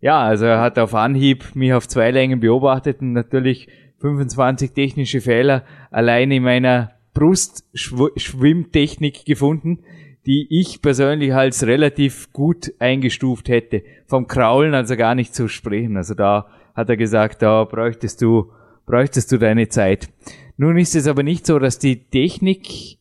Ja, 0.00 0.20
also 0.20 0.44
er 0.44 0.60
hat 0.60 0.78
auf 0.78 0.94
Anhieb 0.94 1.54
mich 1.54 1.72
auf 1.72 1.88
zwei 1.88 2.10
Längen 2.10 2.40
beobachtet 2.40 3.00
und 3.00 3.12
natürlich 3.12 3.68
25 4.00 4.72
technische 4.72 5.22
Fehler 5.22 5.64
allein 5.90 6.30
in 6.30 6.42
meiner 6.42 6.92
Brustschwimmtechnik 7.14 9.24
gefunden, 9.24 9.78
die 10.26 10.46
ich 10.50 10.82
persönlich 10.82 11.32
als 11.34 11.66
relativ 11.66 12.32
gut 12.32 12.72
eingestuft 12.78 13.48
hätte. 13.48 13.82
Vom 14.06 14.26
Kraulen 14.26 14.74
also 14.74 14.96
gar 14.96 15.14
nicht 15.14 15.34
zu 15.34 15.48
sprechen. 15.48 15.96
Also 15.96 16.14
da 16.14 16.46
hat 16.74 16.90
er 16.90 16.96
gesagt, 16.96 17.42
da 17.42 17.64
bräuchtest 17.64 18.20
du, 18.20 18.50
bräuchtest 18.86 19.30
du 19.32 19.38
deine 19.38 19.68
Zeit. 19.68 20.08
Nun 20.56 20.76
ist 20.76 20.96
es 20.96 21.06
aber 21.06 21.22
nicht 21.22 21.46
so, 21.46 21.58
dass 21.58 21.78
die 21.78 22.04
Technik, 22.04 22.98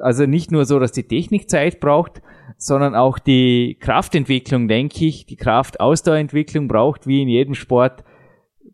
also 0.00 0.26
nicht 0.26 0.50
nur 0.50 0.64
so, 0.64 0.78
dass 0.78 0.92
die 0.92 1.04
Technik 1.04 1.48
Zeit 1.48 1.80
braucht, 1.80 2.22
sondern 2.56 2.94
auch 2.94 3.18
die 3.18 3.76
Kraftentwicklung, 3.80 4.68
denke 4.68 5.06
ich, 5.06 5.26
die 5.26 5.36
Kraftausdauerentwicklung 5.36 6.68
braucht 6.68 7.06
wie 7.06 7.22
in 7.22 7.28
jedem 7.28 7.54
Sport, 7.54 8.04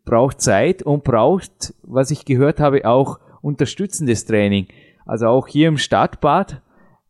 braucht 0.03 0.41
Zeit 0.41 0.83
und 0.83 1.03
braucht, 1.03 1.73
was 1.83 2.11
ich 2.11 2.25
gehört 2.25 2.59
habe, 2.59 2.85
auch 2.85 3.19
unterstützendes 3.41 4.25
Training. 4.25 4.67
Also 5.05 5.27
auch 5.27 5.47
hier 5.47 5.69
im 5.69 5.77
Stadtbad 5.77 6.61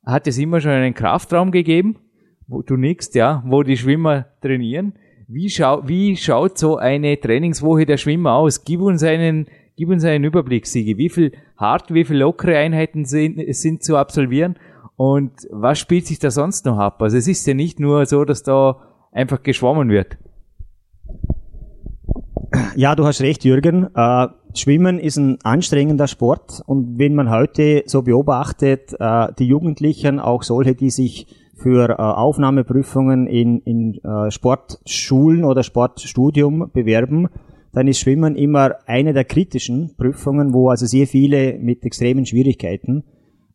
hat 0.05 0.27
es 0.27 0.37
immer 0.37 0.61
schon 0.61 0.71
einen 0.71 0.93
Kraftraum 0.93 1.51
gegeben, 1.51 1.97
wo 2.47 2.61
du 2.61 2.77
nix, 2.77 3.13
ja, 3.13 3.43
wo 3.45 3.63
die 3.63 3.77
Schwimmer 3.77 4.27
trainieren. 4.41 4.93
Wie, 5.27 5.49
schau, 5.49 5.87
wie 5.87 6.15
schaut 6.15 6.57
so 6.57 6.77
eine 6.77 7.19
Trainingswoche 7.19 7.85
der 7.85 7.97
Schwimmer 7.97 8.33
aus? 8.33 8.63
Gib 8.63 8.81
uns 8.81 9.03
einen, 9.03 9.47
gib 9.75 9.89
uns 9.89 10.05
einen 10.05 10.23
Überblick, 10.23 10.65
Siege. 10.65 10.97
Wie 10.97 11.09
viel 11.09 11.33
hart, 11.57 11.93
wie 11.93 12.05
viel 12.05 12.17
lockere 12.17 12.57
Einheiten 12.57 13.05
sind, 13.05 13.41
sind 13.55 13.83
zu 13.83 13.97
absolvieren? 13.97 14.55
Und 14.95 15.31
was 15.51 15.79
spielt 15.79 16.07
sich 16.07 16.19
da 16.19 16.31
sonst 16.31 16.65
noch 16.65 16.79
ab? 16.79 17.01
Also 17.01 17.17
es 17.17 17.27
ist 17.27 17.45
ja 17.45 17.53
nicht 17.53 17.79
nur 17.79 18.05
so, 18.05 18.25
dass 18.25 18.43
da 18.43 18.77
einfach 19.11 19.43
geschwommen 19.43 19.89
wird. 19.89 20.17
Ja, 22.75 22.95
du 22.95 23.05
hast 23.05 23.21
recht, 23.21 23.43
Jürgen. 23.43 23.87
Äh, 23.95 24.27
Schwimmen 24.55 24.99
ist 24.99 25.17
ein 25.17 25.37
anstrengender 25.43 26.07
Sport 26.07 26.61
und 26.65 26.97
wenn 26.97 27.13
man 27.13 27.29
heute 27.29 27.83
so 27.85 28.01
beobachtet, 28.01 28.95
äh, 28.99 29.27
die 29.37 29.47
Jugendlichen, 29.47 30.19
auch 30.19 30.43
solche, 30.43 30.73
die 30.73 30.89
sich 30.89 31.27
für 31.55 31.89
äh, 31.89 31.93
Aufnahmeprüfungen 31.93 33.27
in, 33.27 33.59
in 33.59 33.95
äh, 34.03 34.31
Sportschulen 34.31 35.43
oder 35.43 35.63
Sportstudium 35.63 36.71
bewerben, 36.71 37.29
dann 37.77 37.87
ist 37.87 37.99
Schwimmen 37.99 38.35
immer 38.35 38.77
eine 38.87 39.13
der 39.13 39.23
kritischen 39.23 39.95
Prüfungen, 39.97 40.51
wo 40.51 40.69
also 40.69 40.87
sehr 40.87 41.05
viele 41.05 41.59
mit 41.59 41.85
extremen 41.85 42.25
Schwierigkeiten 42.25 43.03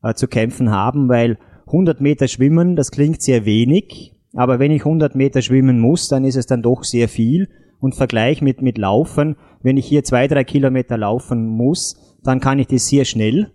äh, 0.01 0.15
zu 0.15 0.29
kämpfen 0.29 0.71
haben, 0.71 1.09
weil 1.09 1.39
100 1.67 2.01
Meter 2.01 2.29
Schwimmen, 2.29 2.77
das 2.77 2.93
klingt 2.93 3.21
sehr 3.21 3.47
wenig, 3.47 4.15
aber 4.33 4.61
wenn 4.61 4.71
ich 4.71 4.83
100 4.83 5.17
Meter 5.17 5.43
schwimmen 5.43 5.81
muss, 5.81 6.07
dann 6.07 6.25
ist 6.25 6.37
es 6.37 6.47
dann 6.47 6.63
doch 6.63 6.85
sehr 6.85 7.09
viel 7.09 7.49
und 7.81 7.97
Vergleich 7.97 8.43
mit, 8.43 8.63
mit 8.63 8.79
Laufen, 8.79 9.35
wenn 9.61 9.77
ich 9.77 9.87
hier 9.87 10.05
zwei, 10.05 10.29
drei 10.29 10.45
Kilometer 10.45 10.97
laufen 10.97 11.49
muss, 11.49 12.17
dann 12.23 12.39
kann 12.39 12.61
ich 12.61 12.69
das 12.69 12.87
sehr 12.87 13.05
schnell. 13.05 13.51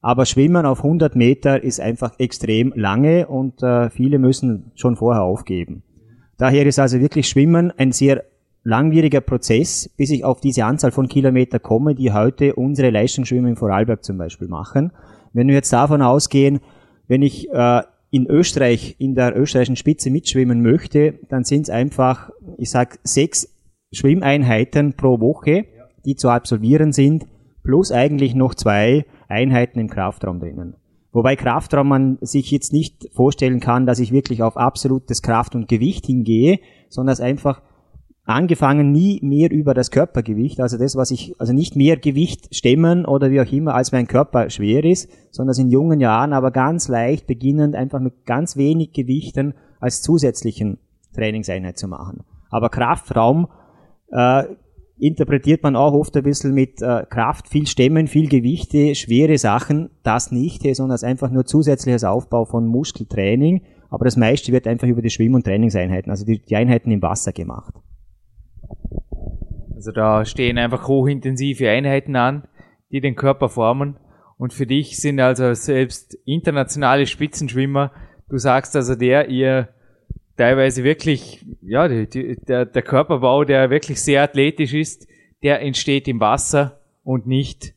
Aber 0.00 0.26
Schwimmen 0.26 0.64
auf 0.64 0.84
100 0.84 1.16
Meter 1.16 1.60
ist 1.60 1.80
einfach 1.80 2.20
extrem 2.20 2.72
lange 2.76 3.26
und 3.26 3.64
äh, 3.64 3.90
viele 3.90 4.20
müssen 4.20 4.70
schon 4.76 4.94
vorher 4.94 5.24
aufgeben. 5.24 5.82
Daher 6.38 6.66
ist 6.66 6.78
also 6.78 7.00
wirklich 7.00 7.26
Schwimmen 7.26 7.72
ein 7.72 7.90
sehr 7.90 8.22
langwieriger 8.64 9.20
Prozess, 9.20 9.88
bis 9.96 10.10
ich 10.10 10.24
auf 10.24 10.40
diese 10.40 10.64
Anzahl 10.64 10.90
von 10.90 11.06
Kilometer 11.06 11.58
komme, 11.58 11.94
die 11.94 12.12
heute 12.12 12.54
unsere 12.54 12.90
Leistungsschwimmer 12.90 13.48
in 13.48 13.56
Vorarlberg 13.56 14.02
zum 14.02 14.18
Beispiel 14.18 14.48
machen. 14.48 14.90
Wenn 15.32 15.48
wir 15.48 15.54
jetzt 15.54 15.72
davon 15.72 16.02
ausgehen, 16.02 16.60
wenn 17.06 17.22
ich 17.22 17.50
äh, 17.50 17.82
in 18.10 18.26
Österreich, 18.26 18.96
in 18.98 19.14
der 19.14 19.36
österreichischen 19.36 19.76
Spitze 19.76 20.10
mitschwimmen 20.10 20.62
möchte, 20.62 21.18
dann 21.28 21.44
sind 21.44 21.62
es 21.62 21.70
einfach, 21.70 22.30
ich 22.56 22.70
sag, 22.70 22.98
sechs 23.02 23.54
Schwimmeinheiten 23.92 24.94
pro 24.94 25.20
Woche, 25.20 25.66
die 26.04 26.16
zu 26.16 26.30
absolvieren 26.30 26.92
sind, 26.92 27.26
plus 27.62 27.92
eigentlich 27.92 28.34
noch 28.34 28.54
zwei 28.54 29.04
Einheiten 29.28 29.78
im 29.78 29.88
Kraftraum 29.88 30.40
drinnen. 30.40 30.76
Wobei 31.12 31.36
Kraftraum 31.36 31.88
man 31.88 32.18
sich 32.22 32.50
jetzt 32.50 32.72
nicht 32.72 33.08
vorstellen 33.12 33.60
kann, 33.60 33.86
dass 33.86 34.00
ich 34.00 34.12
wirklich 34.12 34.42
auf 34.42 34.56
absolutes 34.56 35.22
Kraft 35.22 35.54
und 35.54 35.68
Gewicht 35.68 36.06
hingehe, 36.06 36.58
sondern 36.88 37.12
es 37.12 37.20
einfach 37.20 37.62
angefangen 38.24 38.90
nie 38.90 39.20
mehr 39.22 39.50
über 39.50 39.74
das 39.74 39.90
Körpergewicht, 39.90 40.60
also 40.60 40.78
das, 40.78 40.96
was 40.96 41.10
ich, 41.10 41.34
also 41.38 41.52
nicht 41.52 41.76
mehr 41.76 41.96
Gewicht 41.96 42.54
stemmen 42.54 43.04
oder 43.04 43.30
wie 43.30 43.40
auch 43.40 43.52
immer, 43.52 43.74
als 43.74 43.92
mein 43.92 44.06
Körper 44.06 44.48
schwer 44.48 44.84
ist, 44.84 45.10
sondern 45.30 45.58
in 45.58 45.70
jungen 45.70 46.00
Jahren 46.00 46.32
aber 46.32 46.50
ganz 46.50 46.88
leicht 46.88 47.26
beginnend 47.26 47.74
einfach 47.74 48.00
mit 48.00 48.24
ganz 48.24 48.56
wenig 48.56 48.92
Gewichten 48.92 49.54
als 49.78 50.00
zusätzlichen 50.00 50.78
Trainingseinheit 51.14 51.76
zu 51.76 51.86
machen. 51.86 52.24
Aber 52.48 52.70
Kraftraum 52.70 53.48
äh, 54.10 54.44
interpretiert 54.96 55.62
man 55.62 55.76
auch 55.76 55.92
oft 55.92 56.16
ein 56.16 56.22
bisschen 56.22 56.54
mit 56.54 56.80
äh, 56.80 57.04
Kraft, 57.10 57.48
viel 57.48 57.66
Stemmen, 57.66 58.06
viel 58.06 58.28
Gewichte, 58.28 58.94
schwere 58.94 59.36
Sachen, 59.36 59.90
das 60.02 60.30
nicht, 60.32 60.62
sondern 60.62 60.92
als 60.92 61.04
einfach 61.04 61.30
nur 61.30 61.44
zusätzliches 61.44 62.04
Aufbau 62.04 62.46
von 62.46 62.66
Muskeltraining. 62.66 63.62
Aber 63.90 64.06
das 64.06 64.16
meiste 64.16 64.50
wird 64.50 64.66
einfach 64.66 64.88
über 64.88 65.02
die 65.02 65.10
Schwimm- 65.10 65.34
und 65.34 65.44
Trainingseinheiten, 65.44 66.10
also 66.10 66.24
die, 66.24 66.38
die 66.38 66.56
Einheiten 66.56 66.90
im 66.90 67.02
Wasser 67.02 67.32
gemacht. 67.32 67.74
Also 69.84 69.92
da 69.92 70.24
stehen 70.24 70.56
einfach 70.56 70.88
hochintensive 70.88 71.68
Einheiten 71.68 72.16
an, 72.16 72.48
die 72.90 73.02
den 73.02 73.16
Körper 73.16 73.50
formen. 73.50 73.98
Und 74.38 74.54
für 74.54 74.66
dich 74.66 74.96
sind 74.96 75.20
also 75.20 75.52
selbst 75.52 76.14
internationale 76.24 77.06
Spitzenschwimmer, 77.06 77.92
du 78.30 78.38
sagst 78.38 78.74
also 78.76 78.94
der, 78.94 79.28
ihr 79.28 79.68
teilweise 80.38 80.84
wirklich, 80.84 81.44
ja, 81.60 81.86
die, 81.86 82.08
die, 82.08 82.36
der, 82.48 82.64
der 82.64 82.80
Körperbau, 82.80 83.44
der 83.44 83.68
wirklich 83.68 84.00
sehr 84.00 84.22
athletisch 84.22 84.72
ist, 84.72 85.06
der 85.42 85.60
entsteht 85.60 86.08
im 86.08 86.18
Wasser 86.18 86.80
und 87.02 87.26
nicht 87.26 87.74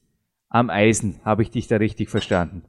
am 0.48 0.70
Eisen. 0.70 1.20
Habe 1.26 1.42
ich 1.42 1.52
dich 1.52 1.68
da 1.68 1.76
richtig 1.76 2.10
verstanden? 2.10 2.64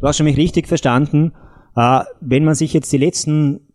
Du 0.00 0.08
hast 0.08 0.16
schon 0.16 0.26
mich 0.26 0.36
richtig 0.36 0.66
verstanden. 0.66 1.32
Äh, 1.76 2.00
wenn 2.20 2.44
man 2.44 2.56
sich 2.56 2.72
jetzt 2.72 2.92
die 2.92 2.98
letzten 2.98 3.71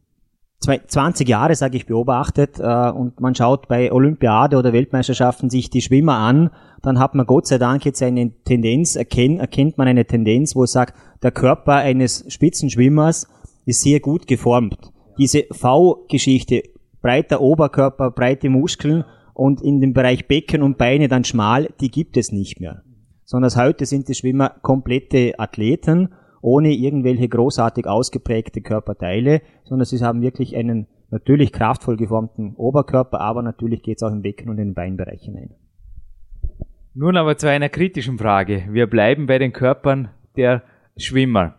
20 0.60 1.28
Jahre, 1.30 1.56
sage 1.56 1.78
ich, 1.78 1.86
beobachtet 1.86 2.60
äh, 2.60 2.90
und 2.90 3.20
man 3.20 3.36
schaut 3.36 3.68
bei 3.68 3.92
Olympiade 3.92 4.58
oder 4.58 4.74
Weltmeisterschaften 4.74 5.50
sich 5.50 5.70
die 5.70 5.82
Schwimmer 5.82 6.16
an, 6.16 6.50
dann 6.82 7.00
hat 7.00 7.16
man 7.16 7.26
Gott 7.26 7.48
sei 7.48 7.58
Dank 7.58 7.86
jetzt 7.86 8.02
eine 8.02 8.32
Tendenz, 8.44 8.96
erkennt, 8.96 9.40
erkennt 9.40 9.78
man 9.78 9.88
eine 9.88 10.06
Tendenz, 10.06 10.56
wo 10.56 10.64
es 10.64 10.72
sagt, 10.72 10.96
der 11.22 11.32
Körper 11.32 11.76
eines 11.76 12.26
Spitzenschwimmers 12.28 13.28
ist 13.66 13.82
sehr 13.82 14.00
gut 14.00 14.28
geformt. 14.28 14.92
Diese 15.18 15.46
V-Geschichte, 15.52 16.64
breiter 17.02 17.42
Oberkörper, 17.42 18.12
breite 18.12 18.50
Muskeln 18.50 19.04
und 19.34 19.62
in 19.62 19.80
dem 19.80 19.94
Bereich 19.94 20.28
Becken 20.28 20.64
und 20.64 20.78
Beine 20.78 21.08
dann 21.08 21.24
schmal, 21.24 21.70
die 21.80 21.92
gibt 21.92 22.18
es 22.18 22.32
nicht 22.32 22.60
mehr. 22.60 22.82
Sondern 23.24 23.56
heute 23.56 23.86
sind 23.86 24.08
die 24.08 24.16
Schwimmer 24.16 24.50
komplette 24.62 25.34
Athleten, 25.38 26.10
ohne 26.48 26.72
irgendwelche 26.74 27.27
großartig 27.27 27.88
ausgeprägte 27.88 28.62
Körperteile, 28.62 29.42
sondern 29.66 29.86
sie 29.86 30.00
haben 30.00 30.22
wirklich 30.22 30.56
einen 30.56 30.88
natürlich 31.10 31.51
kraftvoll 31.51 31.98
geformten 31.98 32.56
Oberkörper, 32.56 33.20
aber 33.20 33.42
natürlich 33.42 33.84
geht 33.84 33.98
es 33.98 34.04
auch 34.04 34.13
im 34.13 34.22
Becken 34.22 34.50
und 34.50 34.58
in 34.58 34.70
den 34.70 34.74
Beinbereich 34.74 35.24
hinein. 35.24 35.56
Nun 36.94 37.18
aber 37.18 37.38
zu 37.38 37.50
einer 37.50 37.68
kritischen 37.68 38.18
Frage. 38.18 38.63
Wir 38.72 38.88
bleiben 38.88 39.25
bei 39.27 39.39
den 39.39 39.51
Körpern 39.51 40.08
der 40.38 40.63
Schwimmer. 40.96 41.56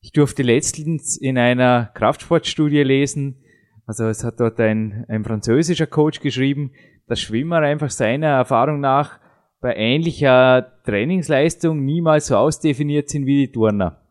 Ich 0.00 0.12
durfte 0.12 0.42
letztens 0.42 1.18
in 1.18 1.36
einer 1.36 1.90
Kraftsportstudie 1.92 2.84
lesen, 2.84 3.36
also 3.84 4.06
es 4.06 4.24
hat 4.24 4.40
dort 4.40 4.58
ein, 4.60 5.04
ein 5.08 5.24
französischer 5.24 5.86
Coach 5.86 6.20
geschrieben, 6.20 6.70
dass 7.06 7.20
Schwimmer 7.20 7.58
einfach 7.58 7.90
seiner 7.90 8.28
Erfahrung 8.28 8.80
nach 8.80 9.18
bei 9.60 9.76
ähnlicher 9.76 10.72
Trainingsleistung 10.86 11.84
niemals 11.84 12.28
so 12.28 12.36
ausdefiniert 12.36 13.10
sind 13.10 13.26
wie 13.26 13.46
die 13.46 13.52
Turner. 13.52 14.01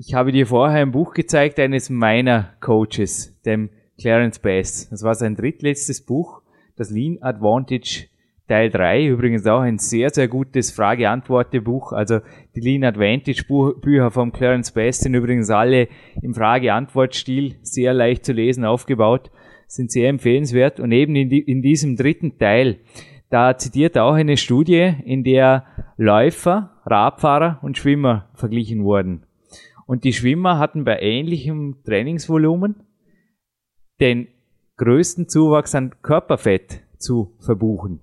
Ich 0.00 0.14
habe 0.14 0.30
dir 0.30 0.46
vorher 0.46 0.82
ein 0.82 0.92
Buch 0.92 1.12
gezeigt 1.12 1.58
eines 1.58 1.90
meiner 1.90 2.52
Coaches, 2.60 3.36
dem 3.44 3.68
Clarence 4.00 4.38
Bass. 4.38 4.88
Das 4.90 5.02
war 5.02 5.16
sein 5.16 5.34
drittletztes 5.34 6.06
Buch, 6.06 6.40
das 6.76 6.90
Lean 6.90 7.18
Advantage 7.20 8.06
Teil 8.46 8.70
3, 8.70 9.06
übrigens 9.08 9.44
auch 9.48 9.58
ein 9.58 9.78
sehr, 9.78 10.10
sehr 10.10 10.28
gutes 10.28 10.70
Frage-Antwort-Buch. 10.70 11.90
Also 11.92 12.20
die 12.54 12.60
Lean 12.60 12.84
Advantage 12.84 13.42
Bücher 13.80 14.12
vom 14.12 14.30
Clarence 14.30 14.70
Best 14.70 15.02
sind 15.02 15.14
übrigens 15.14 15.50
alle 15.50 15.88
im 16.22 16.32
Frage-Antwort-Stil 16.32 17.56
sehr 17.62 17.92
leicht 17.92 18.24
zu 18.24 18.32
lesen 18.32 18.64
aufgebaut, 18.64 19.32
sind 19.66 19.90
sehr 19.90 20.10
empfehlenswert. 20.10 20.78
Und 20.78 20.92
eben 20.92 21.16
in, 21.16 21.28
die, 21.28 21.40
in 21.40 21.60
diesem 21.60 21.96
dritten 21.96 22.38
Teil, 22.38 22.78
da 23.30 23.58
zitiert 23.58 23.96
er 23.96 24.04
auch 24.04 24.14
eine 24.14 24.36
Studie, 24.36 24.94
in 25.04 25.24
der 25.24 25.64
Läufer, 25.96 26.80
Radfahrer 26.86 27.58
und 27.62 27.76
Schwimmer 27.76 28.28
verglichen 28.34 28.84
wurden. 28.84 29.24
Und 29.88 30.04
die 30.04 30.12
Schwimmer 30.12 30.58
hatten 30.58 30.84
bei 30.84 31.00
ähnlichem 31.00 31.82
Trainingsvolumen 31.84 32.76
den 34.00 34.28
größten 34.76 35.28
Zuwachs 35.28 35.74
an 35.74 36.00
Körperfett 36.02 36.82
zu 36.98 37.34
verbuchen 37.40 38.00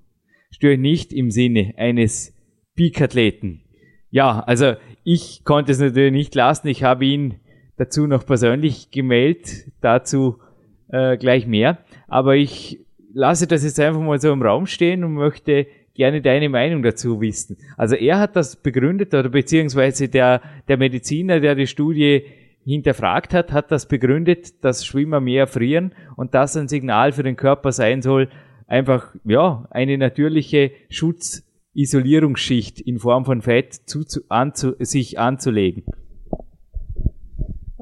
störe 0.56 0.78
nicht 0.78 1.12
im 1.12 1.32
Sinne 1.32 1.74
eines 1.78 2.34
Peak-Athleten. 2.76 3.62
Ja, 4.10 4.40
also 4.40 4.74
ich 5.04 5.44
konnte 5.44 5.74
es 5.74 5.80
natürlich 5.80 6.14
nicht 6.14 6.34
lassen. 6.34 6.70
Ich 6.70 6.84
habe 6.84 7.06
ihn 7.06 7.36
dazu 7.76 8.08
noch 8.08 8.26
persönlich 8.26 8.90
gemeldet, 8.90 9.72
dazu 9.82 10.40
äh, 10.88 11.18
gleich 11.18 11.46
mehr. 11.46 11.80
Aber 12.08 12.38
ich 12.38 12.80
lasse 13.14 13.48
das 13.48 13.66
jetzt 13.66 13.80
einfach 13.82 14.00
mal 14.00 14.20
so 14.20 14.32
im 14.32 14.42
Raum 14.42 14.66
stehen 14.66 15.04
und 15.04 15.14
möchte 15.14 15.68
gerne 15.96 16.22
deine 16.22 16.50
Meinung 16.50 16.84
dazu 16.84 17.20
wissen. 17.22 17.58
Also 17.78 17.96
er 17.96 18.20
hat 18.20 18.36
das 18.36 18.56
begründet 18.58 19.14
oder 19.14 19.30
beziehungsweise 19.30 20.10
der, 20.10 20.42
der 20.68 20.78
Mediziner, 20.78 21.40
der 21.40 21.56
die 21.56 21.68
Studie 21.68 22.26
hinterfragt 22.66 23.34
hat, 23.34 23.52
hat 23.52 23.72
das 23.72 23.88
begründet, 23.88 24.64
dass 24.64 24.86
Schwimmer 24.86 25.20
mehr 25.22 25.48
frieren 25.48 25.94
und 26.16 26.34
das 26.34 26.58
ein 26.58 26.68
Signal 26.68 27.12
für 27.12 27.24
den 27.24 27.36
Körper 27.36 27.72
sein 27.72 28.02
soll, 28.02 28.30
einfach, 28.68 29.16
ja, 29.24 29.68
eine 29.70 29.98
natürliche 29.98 30.72
Schutzisolierungsschicht 30.90 32.82
in 32.82 33.00
Form 33.00 33.26
von 33.26 33.42
Fett 33.42 33.74
zu, 33.74 34.04
zu, 34.04 34.22
anzu, 34.30 34.74
sich 34.80 35.20
anzulegen? 35.20 35.84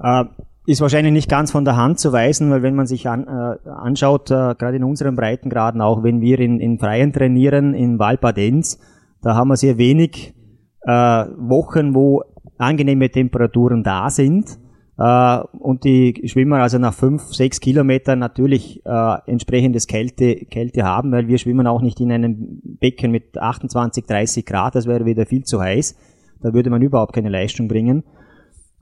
Äh, 0.01 0.25
ist 0.65 0.81
wahrscheinlich 0.81 1.13
nicht 1.13 1.29
ganz 1.29 1.51
von 1.51 1.65
der 1.65 1.75
Hand 1.75 1.99
zu 1.99 2.13
weisen, 2.13 2.49
weil 2.49 2.63
wenn 2.63 2.75
man 2.75 2.85
sich 2.85 3.07
an, 3.09 3.27
äh, 3.27 3.69
anschaut, 3.69 4.31
äh, 4.31 4.55
gerade 4.55 4.77
in 4.77 4.83
unseren 4.83 5.15
Breitengraden, 5.15 5.81
auch 5.81 6.03
wenn 6.03 6.21
wir 6.21 6.39
in, 6.39 6.59
in 6.59 6.79
Freien 6.79 7.11
trainieren, 7.11 7.73
in 7.73 7.99
Valpadenz, 7.99 8.79
da 9.21 9.35
haben 9.35 9.49
wir 9.49 9.57
sehr 9.57 9.77
wenig 9.77 10.33
äh, 10.81 10.91
Wochen, 10.91 11.93
wo 11.95 12.23
angenehme 12.57 13.09
Temperaturen 13.09 13.83
da 13.83 14.09
sind 14.09 14.57
äh, 14.97 15.39
und 15.59 15.83
die 15.83 16.21
Schwimmer 16.25 16.57
also 16.57 16.77
nach 16.77 16.93
fünf, 16.93 17.23
sechs 17.33 17.59
Kilometern 17.59 18.19
natürlich 18.19 18.85
äh, 18.85 19.15
entsprechendes 19.25 19.87
Kälte, 19.87 20.45
Kälte 20.45 20.83
haben, 20.83 21.11
weil 21.11 21.27
wir 21.27 21.37
schwimmen 21.37 21.67
auch 21.67 21.81
nicht 21.81 21.99
in 21.99 22.11
einem 22.11 22.61
Becken 22.63 23.11
mit 23.11 23.37
28, 23.37 24.05
30 24.05 24.45
Grad, 24.45 24.75
das 24.75 24.87
wäre 24.87 25.05
wieder 25.05 25.25
viel 25.25 25.43
zu 25.43 25.59
heiß. 25.59 25.95
Da 26.41 26.53
würde 26.53 26.69
man 26.69 26.81
überhaupt 26.81 27.13
keine 27.13 27.29
Leistung 27.29 27.69
bringen. 27.69 28.03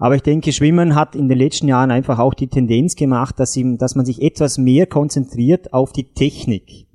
Aber 0.01 0.15
ich 0.15 0.23
denke, 0.23 0.51
Schwimmen 0.51 0.95
hat 0.95 1.15
in 1.15 1.29
den 1.29 1.37
letzten 1.37 1.67
Jahren 1.67 1.91
einfach 1.91 2.19
auch 2.19 2.33
die 2.33 2.47
Tendenz 2.47 2.95
gemacht, 2.95 3.39
dass, 3.39 3.55
ihm, 3.55 3.77
dass 3.77 3.95
man 3.95 4.05
sich 4.05 4.21
etwas 4.21 4.57
mehr 4.57 4.87
konzentriert 4.87 5.73
auf 5.73 5.93
die 5.93 6.11
Technik. 6.11 6.87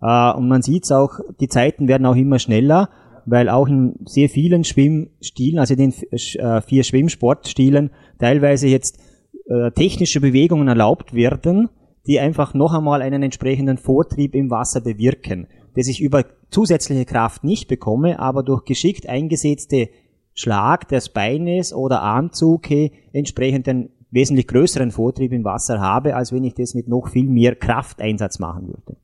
Äh, 0.00 0.32
und 0.32 0.48
man 0.48 0.62
sieht 0.62 0.84
es 0.84 0.92
auch, 0.92 1.18
die 1.40 1.48
Zeiten 1.48 1.88
werden 1.88 2.06
auch 2.06 2.16
immer 2.16 2.38
schneller 2.38 2.88
weil 3.26 3.48
auch 3.48 3.66
in 3.66 3.96
sehr 4.06 4.28
vielen 4.28 4.64
Schwimmstilen, 4.64 5.58
also 5.58 5.74
den 5.74 5.92
äh, 5.92 6.60
vier 6.62 6.84
Schwimmsportstilen, 6.84 7.90
teilweise 8.18 8.68
jetzt 8.68 8.98
äh, 9.46 9.72
technische 9.72 10.20
Bewegungen 10.20 10.68
erlaubt 10.68 11.12
werden, 11.12 11.68
die 12.06 12.20
einfach 12.20 12.54
noch 12.54 12.72
einmal 12.72 13.02
einen 13.02 13.24
entsprechenden 13.24 13.78
Vortrieb 13.78 14.34
im 14.34 14.50
Wasser 14.50 14.80
bewirken, 14.80 15.48
das 15.74 15.88
ich 15.88 16.00
über 16.00 16.24
zusätzliche 16.50 17.04
Kraft 17.04 17.42
nicht 17.42 17.66
bekomme, 17.66 18.20
aber 18.20 18.44
durch 18.44 18.64
geschickt 18.64 19.08
eingesetzte 19.08 19.88
Schlag 20.36 20.86
des 20.88 21.08
Beines 21.08 21.72
oder 21.74 22.02
Armzuge 22.02 22.92
entsprechend 23.12 23.68
einen 23.68 23.90
wesentlich 24.12 24.46
größeren 24.46 24.92
Vortrieb 24.92 25.32
im 25.32 25.42
Wasser 25.42 25.80
habe, 25.80 26.14
als 26.14 26.32
wenn 26.32 26.44
ich 26.44 26.54
das 26.54 26.74
mit 26.74 26.86
noch 26.86 27.08
viel 27.08 27.28
mehr 27.28 27.56
Krafteinsatz 27.56 28.38
machen 28.38 28.68
würde 28.68 28.96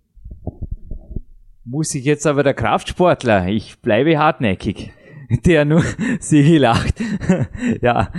muss 1.65 1.95
ich 1.95 2.05
jetzt 2.05 2.27
aber 2.27 2.43
der 2.43 2.55
Kraftsportler, 2.55 3.47
ich 3.49 3.81
bleibe 3.81 4.19
hartnäckig, 4.19 4.91
der 5.47 5.65
nur 5.65 5.83
Sigi 6.21 6.59
lacht. 6.59 7.01
ja, 7.81 8.11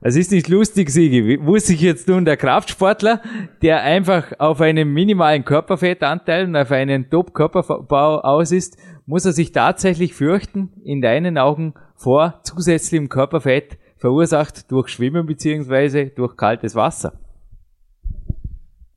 es 0.00 0.16
ist 0.16 0.32
nicht 0.32 0.48
lustig, 0.48 0.90
Sigi. 0.90 1.38
Muss 1.38 1.68
ich 1.70 1.80
jetzt 1.80 2.08
nun 2.08 2.24
der 2.24 2.36
Kraftsportler, 2.36 3.22
der 3.62 3.82
einfach 3.82 4.32
auf 4.38 4.60
einen 4.60 4.92
minimalen 4.92 5.44
Körperfettanteil 5.44 6.46
und 6.46 6.56
auf 6.56 6.70
einen 6.72 7.08
Top-Körperbau 7.08 8.20
aus 8.20 8.52
ist, 8.52 8.76
muss 9.06 9.24
er 9.24 9.32
sich 9.32 9.52
tatsächlich 9.52 10.14
fürchten, 10.14 10.72
in 10.84 11.00
deinen 11.00 11.38
Augen, 11.38 11.74
vor 11.94 12.40
zusätzlichem 12.42 13.08
Körperfett 13.08 13.78
verursacht 13.96 14.70
durch 14.70 14.88
Schwimmen 14.88 15.26
beziehungsweise 15.26 16.06
durch 16.06 16.36
kaltes 16.36 16.74
Wasser? 16.74 17.14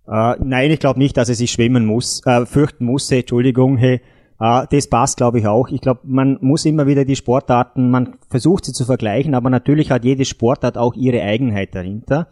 Äh, 0.08 0.36
nein, 0.44 0.72
ich 0.72 0.80
glaube 0.80 1.00
nicht, 1.00 1.16
dass 1.16 1.30
er 1.30 1.36
sich 1.36 1.52
schwimmen 1.52 1.86
muss, 1.86 2.22
äh, 2.26 2.46
fürchten 2.46 2.86
muss, 2.86 3.10
Entschuldigung, 3.12 3.78
hey. 3.78 4.02
Äh, 4.40 4.66
das 4.72 4.88
passt, 4.88 5.18
glaube 5.18 5.40
ich, 5.40 5.48
auch. 5.48 5.70
Ich 5.70 5.82
glaube, 5.82 6.02
man 6.04 6.38
muss 6.42 6.66
immer 6.66 6.88
wieder 6.88 7.06
die 7.06 7.16
Sportarten, 7.16 7.92
man 7.92 8.18
versucht 8.30 8.66
sie 8.66 8.74
zu 8.74 8.86
vergleichen, 8.86 9.36
aber 9.36 9.50
natürlich 9.50 9.92
hat 9.92 10.04
jede 10.04 10.26
Sportart 10.26 10.78
auch 10.78 10.96
ihre 10.96 11.22
Eigenheit 11.22 11.76
dahinter. 11.76 12.28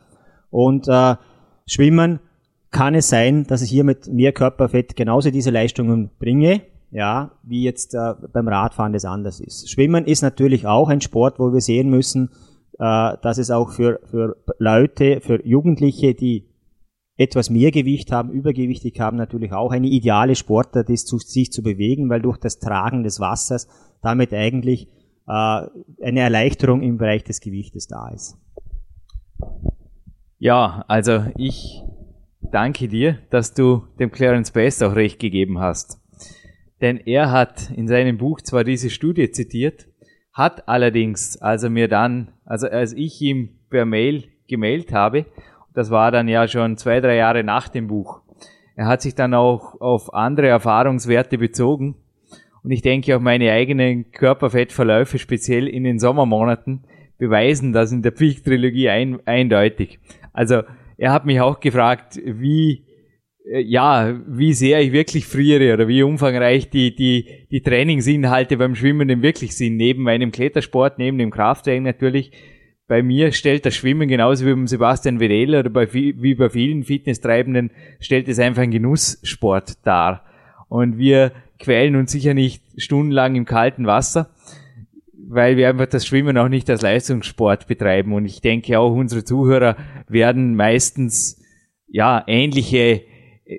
Und 0.50 0.88
äh, 0.88 1.16
Schwimmen 1.68 2.20
kann 2.72 2.96
es 2.96 3.10
sein, 3.10 3.46
dass 3.46 3.62
ich 3.62 3.70
hier 3.70 3.84
mit 3.84 4.08
mehr 4.08 4.32
Körperfett 4.32 4.96
genauso 4.96 5.30
diese 5.30 5.52
Leistungen 5.52 6.10
bringe, 6.20 6.62
ja, 6.92 7.32
wie 7.44 7.64
jetzt 7.64 7.94
äh, 7.94 8.14
beim 8.32 8.48
Radfahren 8.48 8.94
das 8.94 9.06
anders 9.06 9.40
ist. 9.40 9.70
Schwimmen 9.70 10.06
ist 10.06 10.22
natürlich 10.22 10.66
auch 10.66 10.90
ein 10.90 11.02
Sport, 11.02 11.40
wo 11.40 11.54
wir 11.54 11.62
sehen 11.62 11.90
müssen, 11.90 12.30
äh, 12.80 13.18
dass 13.22 13.38
es 13.38 13.52
auch 13.52 13.72
für, 13.72 14.00
für 14.06 14.38
Leute, 14.58 15.20
für 15.22 15.46
Jugendliche, 15.46 16.14
die 16.14 16.48
etwas 17.18 17.50
mehr 17.50 17.72
Gewicht 17.72 18.12
haben, 18.12 18.32
übergewichtig 18.32 19.00
haben, 19.00 19.18
natürlich 19.18 19.52
auch 19.52 19.72
eine 19.72 19.88
ideale 19.88 20.36
Sportart 20.36 20.90
ist, 20.90 21.08
sich 21.08 21.52
zu 21.52 21.64
bewegen, 21.64 22.10
weil 22.10 22.22
durch 22.22 22.38
das 22.38 22.60
Tragen 22.60 23.04
des 23.04 23.20
Wassers 23.20 23.68
damit 24.02 24.34
eigentlich 24.34 24.88
äh, 25.28 25.32
eine 25.32 26.20
Erleichterung 26.20 26.82
im 26.84 26.98
Bereich 26.98 27.24
des 27.24 27.42
Gewichtes 27.42 27.88
da 27.88 28.10
ist. 28.10 28.38
Ja, 30.38 30.86
also 30.88 31.26
ich 31.36 31.82
danke 32.52 32.88
dir, 32.88 33.18
dass 33.32 33.56
du 33.56 33.84
dem 34.00 34.12
Clarence 34.12 34.52
Best 34.52 34.84
auch 34.84 34.96
recht 34.96 35.20
gegeben 35.20 35.60
hast. 35.60 36.00
Denn 36.82 36.98
er 36.98 37.32
hat 37.32 37.72
in 37.72 37.88
seinem 37.88 38.18
Buch 38.18 38.42
zwar 38.42 38.64
diese 38.64 38.90
Studie 38.90 39.32
zitiert, 39.32 39.88
hat 40.34 40.68
allerdings, 40.68 41.38
als 41.38 41.64
er 41.64 41.70
mir 41.70 41.88
dann, 41.88 42.34
also 42.46 42.68
als 42.68 42.94
ich 42.94 43.22
ihm 43.22 43.50
per 43.70 43.86
Mail 43.86 44.26
gemeldet 44.48 44.94
habe 44.94 45.26
das 45.78 45.92
war 45.92 46.10
dann 46.10 46.28
ja 46.28 46.48
schon 46.48 46.76
zwei, 46.76 47.02
drei 47.02 47.18
Jahre 47.18 47.44
nach 47.44 47.68
dem 47.68 47.86
Buch. 47.86 48.22
Er 48.76 48.88
hat 48.88 49.04
sich 49.04 49.14
dann 49.14 49.36
auch 49.36 49.80
auf 49.80 50.12
andere 50.12 50.48
Erfahrungswerte 50.48 51.38
bezogen. 51.38 51.94
Und 52.64 52.72
ich 52.72 52.82
denke 52.82 53.16
auch 53.16 53.20
meine 53.20 53.52
eigenen 53.52 54.12
Körperfettverläufe, 54.12 55.20
speziell 55.20 55.68
in 55.68 55.84
den 55.84 56.00
Sommermonaten, 56.00 56.86
beweisen 57.20 57.74
das 57.74 57.92
in 57.92 58.02
der 58.02 58.10
Peak-Trilogie 58.10 58.90
ein, 58.90 59.20
eindeutig. 59.28 60.00
Also 60.34 60.64
er 60.98 61.14
hat 61.14 61.28
mich 61.28 61.42
auch 61.42 61.60
gefragt, 61.60 62.20
wie 62.26 62.84
ja, 63.50 64.20
wie 64.28 64.54
sehr 64.54 64.82
ich 64.82 64.92
wirklich 64.92 65.26
friere 65.26 65.74
oder 65.74 65.88
wie 65.88 66.04
umfangreich 66.04 66.70
die, 66.70 66.96
die, 66.96 67.48
die 67.50 67.62
Trainingsinhalte 67.62 68.58
beim 68.58 68.76
Schwimmen 68.76 69.08
denn 69.08 69.22
wirklich 69.22 69.56
sind, 69.56 69.78
neben 69.78 70.04
meinem 70.04 70.32
Klettersport, 70.32 70.98
neben 70.98 71.18
dem 71.18 71.32
Krafttraining 71.32 71.84
natürlich, 71.84 72.32
bei 72.88 73.04
mir 73.04 73.34
stellt 73.34 73.66
das 73.66 73.76
Schwimmen 73.76 74.08
genauso 74.08 74.46
wie 74.46 74.52
beim 74.52 74.68
Sebastian 74.68 75.20
Vedel 75.20 75.56
oder 75.56 75.70
bei, 75.70 75.92
wie 75.94 76.36
bei 76.36 76.50
vielen 76.50 76.84
Fitnesstreibenden 76.84 77.72
stellt 78.00 78.28
es 78.30 78.40
einfach 78.40 78.64
ein 78.64 78.72
Genusssport 78.72 79.86
dar. 79.86 80.24
Und 80.70 80.98
wir 80.98 81.34
quälen 81.60 81.96
uns 81.96 82.12
sicher 82.12 82.34
nicht 82.34 82.64
stundenlang 82.78 83.36
im 83.36 83.46
kalten 83.46 83.88
Wasser, 83.88 84.30
weil 85.14 85.58
wir 85.58 85.68
einfach 85.68 85.88
das 85.88 86.06
Schwimmen 86.06 86.38
auch 86.38 86.48
nicht 86.48 86.70
als 86.70 86.82
Leistungssport 86.82 87.68
betreiben. 87.68 88.14
Und 88.14 88.26
ich 88.26 88.40
denke 88.40 88.80
auch 88.80 88.94
unsere 88.94 89.26
Zuhörer 89.26 89.76
werden 90.08 90.56
meistens, 90.56 91.42
ja, 91.90 92.24
ähnliche, 92.28 93.04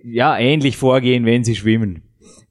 ja, 0.05 0.39
ähnlich 0.39 0.77
vorgehen, 0.77 1.25
wenn 1.25 1.45
sie 1.45 1.57
schwimmen. 1.57 2.03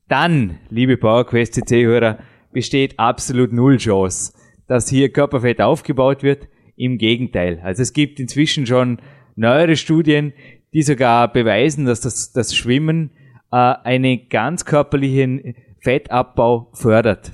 Dann, 0.08 0.58
liebe 0.69 0.97
PowerQuest 0.97 1.54
CC-Hörer, 1.54 2.19
besteht 2.52 2.97
absolut 2.97 3.52
null 3.52 3.78
Chance, 3.78 4.34
dass 4.67 4.89
hier 4.89 5.10
Körperfett 5.10 5.62
aufgebaut 5.62 6.23
wird 6.23 6.47
im 6.76 6.97
Gegenteil. 6.97 7.60
Also 7.63 7.82
es 7.82 7.93
gibt 7.93 8.19
inzwischen 8.19 8.65
schon 8.65 9.00
neuere 9.36 9.76
Studien, 9.76 10.34
die 10.73 10.82
sogar 10.82 11.32
beweisen, 11.32 11.86
dass 11.86 12.02
das, 12.02 12.32
das 12.32 12.56
Schwimmen 12.56 13.12
äh, 13.52 13.58
einen 13.58 14.30
ganz 14.30 14.65
körperlichen 14.65 15.56
Fettabbau 15.80 16.69
fördert. 16.73 17.34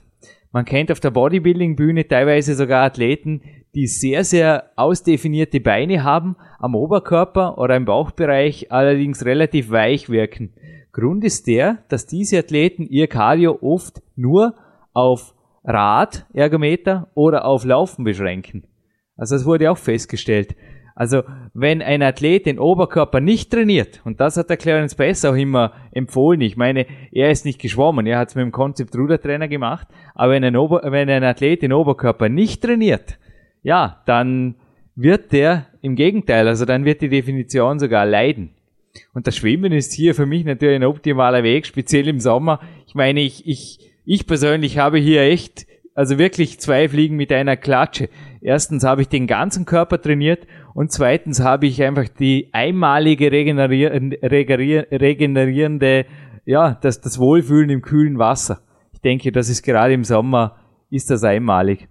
Man 0.51 0.65
kennt 0.65 0.91
auf 0.91 0.99
der 0.99 1.11
Bodybuilding-Bühne 1.11 2.07
teilweise 2.07 2.55
sogar 2.55 2.83
Athleten, 2.83 3.41
die 3.75 3.87
sehr, 3.87 4.23
sehr 4.23 4.71
ausdefinierte 4.75 5.59
Beine 5.59 6.03
haben, 6.03 6.35
am 6.59 6.75
Oberkörper 6.75 7.57
oder 7.57 7.75
im 7.75 7.85
Bauchbereich 7.85 8.71
allerdings 8.71 9.25
relativ 9.25 9.71
weich 9.71 10.09
wirken. 10.09 10.53
Grund 10.91 11.23
ist 11.23 11.47
der, 11.47 11.79
dass 11.89 12.05
diese 12.05 12.37
Athleten 12.37 12.83
ihr 12.83 13.07
Cardio 13.07 13.57
oft 13.61 14.01
nur 14.15 14.55
auf 14.93 15.33
Rad, 15.63 16.27
Ergometer 16.33 17.09
oder 17.15 17.45
auf 17.45 17.65
Laufen 17.65 18.03
beschränken. 18.03 18.67
Also 19.17 19.35
das 19.35 19.45
wurde 19.45 19.71
auch 19.71 19.77
festgestellt. 19.77 20.55
Also 20.95 21.23
wenn 21.55 21.81
ein 21.81 22.03
Athlet 22.03 22.45
den 22.45 22.59
Oberkörper 22.59 23.19
nicht 23.19 23.51
trainiert, 23.51 24.01
und 24.05 24.21
das 24.21 24.37
hat 24.37 24.51
der 24.51 24.57
Clarence 24.57 24.93
Bass 24.93 25.25
auch 25.25 25.33
immer 25.33 25.73
empfohlen, 25.91 26.41
ich 26.41 26.55
meine, 26.55 26.85
er 27.11 27.31
ist 27.31 27.45
nicht 27.45 27.59
geschwommen, 27.59 28.05
er 28.05 28.19
hat 28.19 28.29
es 28.29 28.35
mit 28.35 28.43
dem 28.43 28.51
Konzept 28.51 28.95
Rudertrainer 28.95 29.47
gemacht, 29.47 29.87
aber 30.13 30.33
wenn 30.33 30.43
ein, 30.43 30.55
Ober 30.55 30.81
wenn 30.85 31.09
ein 31.09 31.23
Athlet 31.23 31.63
den 31.63 31.73
Oberkörper 31.73 32.29
nicht 32.29 32.61
trainiert, 32.61 33.17
ja, 33.63 34.01
dann 34.05 34.55
wird 34.95 35.31
der 35.31 35.65
im 35.81 35.95
Gegenteil, 35.95 36.47
also 36.47 36.65
dann 36.65 36.85
wird 36.85 37.01
die 37.01 37.09
Definition 37.09 37.79
sogar 37.79 38.05
leiden. 38.05 38.51
Und 39.13 39.25
das 39.25 39.37
Schwimmen 39.37 39.71
ist 39.71 39.93
hier 39.93 40.13
für 40.13 40.27
mich 40.27 40.45
natürlich 40.45 40.75
ein 40.75 40.83
optimaler 40.83 41.41
Weg, 41.43 41.65
speziell 41.65 42.07
im 42.07 42.19
Sommer. 42.19 42.59
Ich 42.85 42.93
meine, 42.93 43.21
ich, 43.21 43.47
ich, 43.47 43.79
ich 44.05 44.27
persönlich 44.27 44.77
habe 44.77 44.99
hier 44.99 45.21
echt, 45.21 45.65
also 45.95 46.19
wirklich 46.19 46.59
zwei 46.59 46.89
Fliegen 46.89 47.15
mit 47.15 47.31
einer 47.31 47.57
Klatsche. 47.57 48.09
Erstens 48.41 48.83
habe 48.83 49.01
ich 49.01 49.07
den 49.07 49.25
ganzen 49.25 49.65
Körper 49.65 49.99
trainiert 49.99 50.45
und 50.73 50.91
zweitens 50.91 51.39
habe 51.39 51.65
ich 51.65 51.81
einfach 51.81 52.07
die 52.07 52.49
einmalige 52.51 53.31
regenerierende, 53.31 56.05
ja, 56.45 56.77
das, 56.81 57.01
das 57.01 57.17
Wohlfühlen 57.17 57.69
im 57.69 57.81
kühlen 57.81 58.19
Wasser. 58.19 58.61
Ich 58.91 59.01
denke, 59.01 59.31
das 59.31 59.49
ist 59.49 59.63
gerade 59.63 59.93
im 59.93 60.03
Sommer, 60.03 60.57
ist 60.89 61.09
das 61.09 61.23
einmalig. 61.23 61.87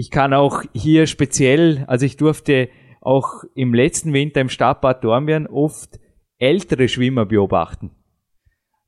Ich 0.00 0.12
kann 0.12 0.32
auch 0.32 0.62
hier 0.74 1.08
speziell, 1.08 1.82
also 1.88 2.06
ich 2.06 2.16
durfte 2.16 2.68
auch 3.00 3.42
im 3.56 3.74
letzten 3.74 4.12
Winter 4.12 4.40
im 4.40 4.48
Stadtbad 4.48 5.02
Dornbirn 5.02 5.48
oft 5.48 5.98
ältere 6.38 6.86
Schwimmer 6.86 7.26
beobachten, 7.26 7.90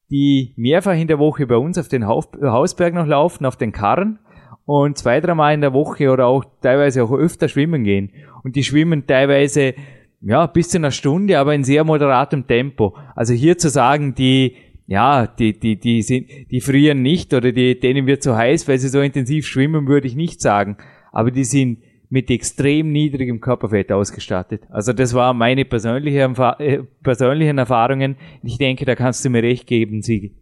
die 0.08 0.54
mehrfach 0.56 0.94
in 0.94 1.08
der 1.08 1.18
Woche 1.18 1.48
bei 1.48 1.56
uns 1.56 1.78
auf 1.78 1.88
den 1.88 2.06
Hausberg 2.06 2.94
noch 2.94 3.08
laufen, 3.08 3.44
auf 3.44 3.56
den 3.56 3.72
Karren 3.72 4.20
und 4.66 4.98
zwei, 4.98 5.20
dreimal 5.20 5.52
in 5.52 5.62
der 5.62 5.72
Woche 5.72 6.10
oder 6.10 6.28
auch 6.28 6.44
teilweise 6.62 7.02
auch 7.02 7.10
öfter 7.10 7.48
schwimmen 7.48 7.82
gehen. 7.82 8.12
Und 8.44 8.54
die 8.54 8.62
schwimmen 8.62 9.08
teilweise 9.08 9.74
ja, 10.20 10.46
bis 10.46 10.68
zu 10.68 10.78
einer 10.78 10.92
Stunde, 10.92 11.40
aber 11.40 11.56
in 11.56 11.64
sehr 11.64 11.82
moderatem 11.82 12.46
Tempo. 12.46 12.96
Also 13.16 13.34
hier 13.34 13.58
zu 13.58 13.68
sagen, 13.68 14.14
die, 14.14 14.54
ja, 14.86 15.26
die, 15.26 15.58
die, 15.58 15.74
die 15.74 16.02
sind, 16.02 16.28
die 16.52 16.60
frieren 16.60 17.02
nicht 17.02 17.34
oder 17.34 17.50
die, 17.50 17.80
denen 17.80 18.06
wird 18.06 18.22
so 18.22 18.36
heiß, 18.36 18.68
weil 18.68 18.78
sie 18.78 18.88
so 18.88 19.00
intensiv 19.00 19.44
schwimmen, 19.48 19.88
würde 19.88 20.06
ich 20.06 20.14
nicht 20.14 20.40
sagen. 20.40 20.76
Aber 21.12 21.30
die 21.30 21.44
sind 21.44 21.78
mit 22.10 22.28
extrem 22.30 22.90
niedrigem 22.90 23.40
Körperfett 23.40 23.92
ausgestattet. 23.92 24.62
Also 24.70 24.92
das 24.92 25.14
war 25.14 25.32
meine 25.32 25.64
persönliche, 25.64 26.32
äh, 26.58 26.82
persönlichen 27.02 27.58
Erfahrungen. 27.58 28.16
Ich 28.42 28.58
denke, 28.58 28.84
da 28.84 28.96
kannst 28.96 29.24
du 29.24 29.30
mir 29.30 29.42
recht 29.42 29.66
geben, 29.66 30.02
Siege. 30.02 30.32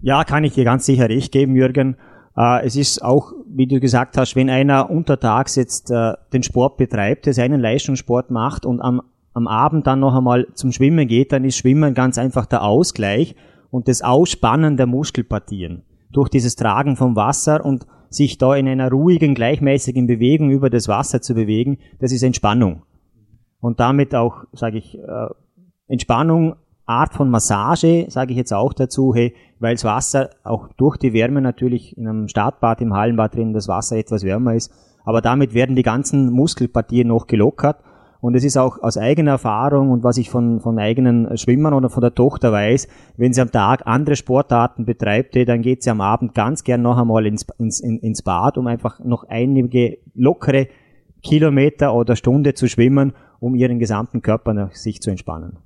Ja, 0.00 0.24
kann 0.24 0.44
ich 0.44 0.54
dir 0.54 0.64
ganz 0.64 0.86
sicher 0.86 1.08
recht 1.08 1.32
geben, 1.32 1.54
Jürgen. 1.54 1.96
Äh, 2.36 2.64
es 2.64 2.76
ist 2.76 3.04
auch, 3.04 3.32
wie 3.46 3.66
du 3.66 3.78
gesagt 3.78 4.16
hast, 4.16 4.36
wenn 4.36 4.48
einer 4.48 4.88
untertags 4.90 5.56
jetzt 5.56 5.90
äh, 5.90 6.14
den 6.32 6.42
Sport 6.42 6.78
betreibt, 6.78 7.26
der 7.26 7.34
seinen 7.34 7.60
Leistungssport 7.60 8.30
macht 8.30 8.64
und 8.64 8.80
am, 8.80 9.02
am 9.34 9.48
Abend 9.48 9.86
dann 9.86 10.00
noch 10.00 10.16
einmal 10.16 10.46
zum 10.54 10.72
Schwimmen 10.72 11.08
geht, 11.08 11.32
dann 11.32 11.44
ist 11.44 11.58
Schwimmen 11.58 11.92
ganz 11.92 12.16
einfach 12.16 12.46
der 12.46 12.62
Ausgleich 12.62 13.34
und 13.70 13.86
das 13.86 14.00
Ausspannen 14.00 14.78
der 14.78 14.86
Muskelpartien 14.86 15.82
durch 16.10 16.30
dieses 16.30 16.56
Tragen 16.56 16.96
vom 16.96 17.16
Wasser 17.16 17.64
und 17.64 17.86
sich 18.10 18.38
da 18.38 18.54
in 18.56 18.68
einer 18.68 18.90
ruhigen, 18.90 19.34
gleichmäßigen 19.34 20.06
Bewegung 20.06 20.50
über 20.50 20.70
das 20.70 20.88
Wasser 20.88 21.20
zu 21.20 21.34
bewegen, 21.34 21.78
das 22.00 22.12
ist 22.12 22.22
Entspannung. 22.22 22.82
Und 23.60 23.80
damit 23.80 24.14
auch, 24.14 24.44
sage 24.52 24.78
ich, 24.78 24.98
äh, 24.98 25.26
Entspannung, 25.88 26.56
Art 26.86 27.12
von 27.12 27.28
Massage, 27.28 28.06
sage 28.08 28.32
ich 28.32 28.38
jetzt 28.38 28.52
auch 28.52 28.72
dazu, 28.72 29.14
hey, 29.14 29.34
weil 29.58 29.74
das 29.74 29.84
Wasser 29.84 30.30
auch 30.42 30.68
durch 30.78 30.96
die 30.96 31.12
Wärme 31.12 31.42
natürlich 31.42 31.96
in 31.98 32.08
einem 32.08 32.28
Startbad, 32.28 32.80
im 32.80 32.94
Hallenbad 32.94 33.34
drin, 33.34 33.52
das 33.52 33.68
Wasser 33.68 33.96
etwas 33.96 34.24
wärmer 34.24 34.54
ist, 34.54 34.72
aber 35.04 35.20
damit 35.20 35.52
werden 35.52 35.76
die 35.76 35.82
ganzen 35.82 36.30
Muskelpartien 36.30 37.08
noch 37.08 37.26
gelockert 37.26 37.82
und 38.20 38.34
es 38.34 38.44
ist 38.44 38.56
auch 38.56 38.82
aus 38.82 38.96
eigener 38.96 39.32
Erfahrung 39.32 39.90
und 39.90 40.02
was 40.02 40.16
ich 40.16 40.30
von, 40.30 40.60
von 40.60 40.78
eigenen 40.78 41.36
Schwimmern 41.36 41.74
oder 41.74 41.88
von 41.88 42.00
der 42.00 42.14
Tochter 42.14 42.52
weiß, 42.52 42.88
wenn 43.16 43.32
sie 43.32 43.40
am 43.40 43.52
Tag 43.52 43.82
andere 43.86 44.16
Sportarten 44.16 44.84
betreibt, 44.84 45.36
dann 45.36 45.62
geht 45.62 45.82
sie 45.82 45.90
am 45.90 46.00
Abend 46.00 46.34
ganz 46.34 46.64
gern 46.64 46.82
noch 46.82 46.98
einmal 46.98 47.26
ins, 47.26 47.46
ins, 47.58 47.80
ins 47.80 48.22
Bad, 48.22 48.58
um 48.58 48.66
einfach 48.66 48.98
noch 49.00 49.24
einige 49.28 49.98
lockere 50.14 50.68
Kilometer 51.22 51.94
oder 51.94 52.16
Stunde 52.16 52.54
zu 52.54 52.68
schwimmen, 52.68 53.12
um 53.40 53.54
ihren 53.54 53.78
gesamten 53.78 54.22
Körper 54.22 54.54
nach 54.54 54.74
sich 54.74 55.00
zu 55.00 55.10
entspannen. 55.10 55.58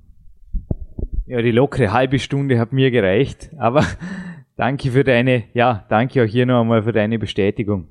Ja, 1.25 1.41
die 1.41 1.51
lockere 1.51 1.91
halbe 1.93 2.19
Stunde 2.19 2.59
hat 2.59 2.73
mir 2.73 2.91
gereicht, 2.91 3.51
aber 3.57 3.83
danke 4.57 4.91
für 4.91 5.03
deine, 5.03 5.43
ja, 5.53 5.85
danke 5.89 6.23
auch 6.23 6.27
hier 6.27 6.45
noch 6.45 6.61
einmal 6.61 6.83
für 6.83 6.91
deine 6.91 7.17
Bestätigung. 7.17 7.87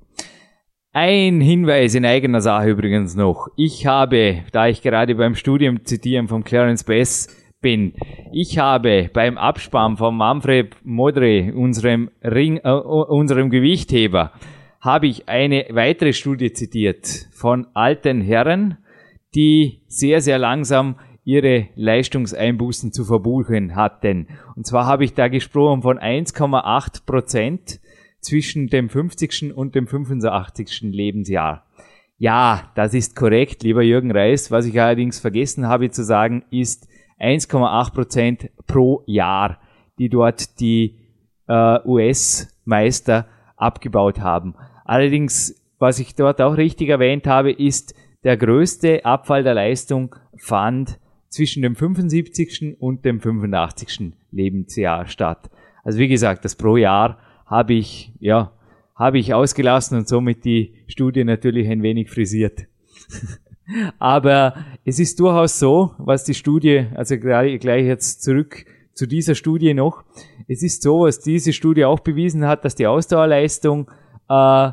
Ein 0.95 1.41
Hinweis 1.41 1.95
in 1.95 2.05
eigener 2.05 2.43
Sache 2.43 2.69
übrigens 2.69 3.17
noch. 3.17 3.49
Ich 3.57 3.87
habe, 3.87 4.43
da 4.53 4.69
ich 4.69 4.83
gerade 4.83 5.15
beim 5.15 5.35
Studium 5.35 5.87
zitieren 5.87 6.29
von 6.29 6.45
Clarence 6.45 6.85
Bass 6.85 7.35
bin, 7.63 7.95
ich 8.31 8.59
habe 8.59 9.09
beim 9.11 9.39
Abspann 9.39 9.97
von 9.97 10.15
Manfred 10.15 10.77
Modre, 10.85 11.55
unserem 11.55 12.11
Ring, 12.23 12.59
äh, 12.59 12.71
unserem 12.71 13.49
Gewichtheber, 13.49 14.33
habe 14.83 15.07
ich 15.07 15.31
eine 15.31 15.65
weitere 15.71 16.13
Studie 16.13 16.53
zitiert 16.53 17.07
von 17.33 17.69
alten 17.73 18.21
Herren, 18.21 18.77
die 19.35 19.81
sehr, 19.89 20.21
sehr 20.21 20.39
langsam 20.39 20.97
ihre 21.25 21.69
Leistungseinbußen 21.75 22.93
zu 22.93 23.07
verbuchen 23.07 23.77
hatten. 23.77 24.27
Und 24.57 24.67
zwar 24.67 24.85
habe 24.85 25.05
ich 25.05 25.15
da 25.15 25.29
gesprochen 25.29 25.81
von 25.81 25.99
1,8 25.99 27.07
Prozent 27.07 27.81
zwischen 28.23 28.69
dem 28.69 28.89
50. 28.89 29.53
und 29.55 29.75
dem 29.75 29.87
85. 29.87 30.81
Lebensjahr. 30.83 31.67
Ja, 32.17 32.71
das 32.77 32.95
ist 32.95 33.17
korrekt, 33.17 33.65
lieber 33.65 33.83
Jürgen 33.83 34.13
Reis. 34.13 34.51
Was 34.51 34.67
ich 34.67 34.81
allerdings 34.81 35.19
vergessen 35.19 35.67
habe 35.67 35.91
zu 35.91 36.05
sagen, 36.05 36.45
ist 36.51 36.89
1,8 37.21 37.93
Prozent 37.93 38.51
pro 38.67 39.03
Jahr, 39.07 39.59
die 39.99 40.09
dort 40.09 40.61
die 40.61 40.99
äh, 41.49 41.79
US-Meister 41.85 43.27
abgebaut 43.57 44.21
haben. 44.21 44.55
Allerdings, 44.85 45.61
was 45.79 45.99
ich 45.99 46.15
dort 46.15 46.41
auch 46.41 46.57
richtig 46.57 46.89
erwähnt 46.89 47.27
habe, 47.27 47.51
ist, 47.51 47.95
der 48.25 48.37
größte 48.37 49.05
Abfall 49.05 49.43
der 49.43 49.55
Leistung 49.55 50.15
fand 50.37 51.01
zwischen 51.29 51.63
dem 51.63 51.75
75. 51.75 52.77
und 52.79 53.05
dem 53.05 53.21
85. 53.21 54.13
Lebensjahr 54.31 55.07
statt. 55.07 55.51
Also 55.83 55.99
wie 55.99 56.09
gesagt, 56.09 56.45
das 56.45 56.55
pro 56.55 56.77
Jahr 56.77 57.19
habe 57.53 57.75
ich, 57.75 58.15
ja, 58.19 58.51
habe 58.95 59.19
ich 59.19 59.35
ausgelassen 59.35 59.99
und 59.99 60.09
somit 60.09 60.47
die 60.47 60.73
Studie 60.87 61.23
natürlich 61.23 61.69
ein 61.69 61.83
wenig 61.83 62.09
frisiert. 62.09 62.67
Aber 63.99 64.55
es 64.87 64.99
ist 64.99 65.21
durchaus 65.21 65.59
so, 65.59 65.93
was 65.99 66.25
die 66.25 66.33
Studie, 66.33 66.87
also 66.95 67.19
gleich, 67.19 67.87
jetzt 67.87 68.23
zurück 68.23 68.65
zu 68.95 69.07
dieser 69.07 69.35
Studie 69.35 69.75
noch, 69.75 70.03
es 70.49 70.63
ist 70.63 70.83
so, 70.83 71.01
was 71.01 71.21
diese 71.21 71.53
Studie 71.53 71.85
auch 71.85 72.01
bewiesen 72.01 72.47
hat, 72.47 72.65
dass 72.65 72.75
die 72.75 72.87
Ausdauerleistung 72.87 73.91
äh, 74.31 74.71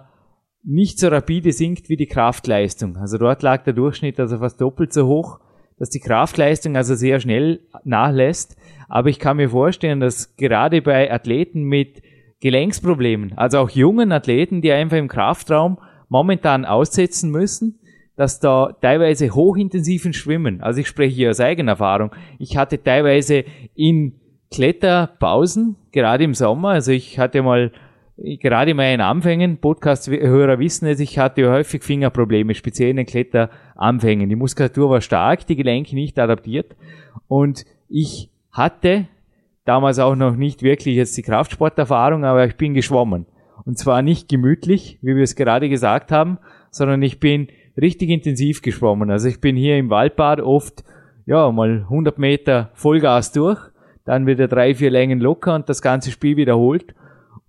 nicht 0.64 1.00
so 1.00 1.10
rapide 1.10 1.52
sinkt 1.52 1.90
wie 1.90 1.98
die 1.98 2.08
Kraftleistung. 2.08 2.96
Also 2.96 3.18
dort 3.18 3.44
lag 3.44 3.66
der 3.66 3.74
Durchschnitt 3.74 4.22
also 4.22 4.38
fast 4.38 4.62
doppelt 4.62 4.94
so 4.94 5.06
hoch, 5.06 5.42
dass 5.78 5.90
die 5.90 6.00
Kraftleistung 6.00 6.78
also 6.78 6.96
sehr 6.96 7.20
schnell 7.20 7.60
nachlässt. 7.84 8.56
Aber 8.88 9.10
ich 9.10 9.20
kann 9.20 9.36
mir 9.36 9.50
vorstellen, 9.50 10.00
dass 10.00 10.38
gerade 10.38 10.82
bei 10.82 11.12
Athleten 11.12 11.64
mit 11.64 12.02
Gelenksproblemen, 12.42 13.34
also 13.38 13.60
auch 13.60 13.70
jungen 13.70 14.12
Athleten, 14.12 14.62
die 14.62 14.72
einfach 14.72 14.98
im 14.98 15.08
Kraftraum 15.08 15.78
momentan 16.08 16.66
aussetzen 16.66 17.32
müssen, 17.32 17.80
dass 18.16 18.40
da 18.40 18.76
teilweise 18.82 19.34
hochintensiven 19.34 20.14
Schwimmen, 20.14 20.62
also 20.62 20.80
ich 20.80 20.88
spreche 20.88 21.16
hier 21.16 21.30
aus 21.30 21.40
eigener 21.40 21.74
Erfahrung, 21.74 22.12
ich 22.38 22.58
hatte 22.58 22.82
teilweise 22.82 23.46
in 23.76 24.14
Kletterpausen, 24.52 25.76
gerade 25.92 26.24
im 26.24 26.34
Sommer, 26.34 26.70
also 26.70 26.92
ich 26.92 27.20
hatte 27.20 27.42
mal 27.42 27.72
gerade 28.18 28.72
in 28.72 28.78
meinen 28.78 29.02
Anfängen, 29.02 29.58
Podcast-Hörer 29.58 30.60
wissen 30.60 30.88
es, 30.88 31.00
ich 31.00 31.20
hatte 31.20 31.50
häufig 31.50 31.84
Fingerprobleme, 31.84 32.54
speziell 32.54 32.90
in 32.90 32.98
den 32.98 33.06
Kletteranfängen. 33.06 34.30
Die 34.30 34.36
Muskulatur 34.36 34.90
war 34.90 35.02
stark, 35.02 35.46
die 35.48 35.56
Gelenke 35.56 35.96
nicht 35.96 36.20
adaptiert. 36.20 36.76
Und 37.28 37.66
ich 37.88 38.30
hatte 38.52 39.08
damals 39.70 40.00
auch 40.00 40.16
noch 40.16 40.36
nicht 40.36 40.64
wirklich 40.64 40.96
jetzt 40.96 41.16
die 41.16 41.22
Kraftsporterfahrung, 41.22 42.26
aber 42.26 42.44
ich 42.44 42.58
bin 42.58 42.74
geschwommen. 42.74 43.28
Und 43.66 43.78
zwar 43.78 44.02
nicht 44.02 44.28
gemütlich, 44.28 44.98
wie 45.04 45.16
wir 45.16 45.22
es 45.22 45.36
gerade 45.36 45.70
gesagt 45.70 46.12
haben, 46.12 46.40
sondern 46.72 47.04
ich 47.04 47.20
bin 47.20 47.50
richtig 47.80 48.10
intensiv 48.10 48.64
geschwommen. 48.64 49.12
Also 49.12 49.28
ich 49.28 49.40
bin 49.40 49.56
hier 49.56 49.78
im 49.78 49.92
Waldbad 49.92 50.42
oft, 50.42 50.84
ja, 51.28 51.52
mal 51.52 51.82
100 51.84 52.18
Meter 52.18 52.72
Vollgas 52.74 53.32
durch, 53.32 53.60
dann 54.06 54.26
wieder 54.26 54.48
drei, 54.48 54.74
vier 54.74 54.90
Längen 54.90 55.20
locker 55.20 55.54
und 55.54 55.70
das 55.70 55.84
ganze 55.84 56.10
Spiel 56.10 56.36
wiederholt. 56.36 56.96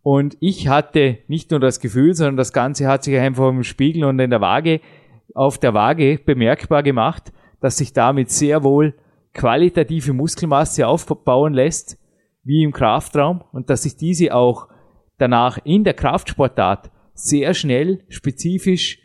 Und 0.02 0.36
ich 0.40 0.68
hatte 0.68 1.18
nicht 1.26 1.50
nur 1.50 1.60
das 1.60 1.80
Gefühl, 1.80 2.12
sondern 2.12 2.36
das 2.36 2.52
Ganze 2.52 2.86
hat 2.86 3.02
sich 3.02 3.16
einfach 3.16 3.48
im 3.48 3.64
Spiegel 3.64 4.04
und 4.04 4.18
in 4.18 4.28
der 4.28 4.42
Waage, 4.42 4.80
auf 5.34 5.56
der 5.56 5.72
Waage 5.72 6.20
bemerkbar 6.22 6.82
gemacht, 6.82 7.32
dass 7.60 7.80
ich 7.80 7.94
damit 7.94 8.30
sehr 8.30 8.62
wohl 8.62 8.94
qualitative 9.32 10.12
Muskelmasse 10.12 10.86
aufbauen 10.86 11.54
lässt, 11.54 11.99
wie 12.42 12.62
im 12.62 12.72
Kraftraum, 12.72 13.42
und 13.52 13.70
dass 13.70 13.82
sich 13.82 13.96
diese 13.96 14.34
auch 14.34 14.68
danach 15.18 15.58
in 15.64 15.84
der 15.84 15.94
Kraftsportart 15.94 16.90
sehr 17.14 17.54
schnell 17.54 18.04
spezifisch, 18.08 18.98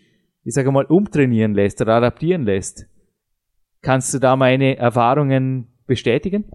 ich 0.43 0.53
sage 0.53 0.71
mal, 0.71 0.85
umtrainieren 0.85 1.53
lässt 1.53 1.81
oder 1.81 1.95
adaptieren 1.95 2.43
lässt. 2.43 2.87
Kannst 3.81 4.13
du 4.13 4.19
da 4.19 4.35
meine 4.35 4.77
Erfahrungen 4.77 5.67
bestätigen? 5.85 6.45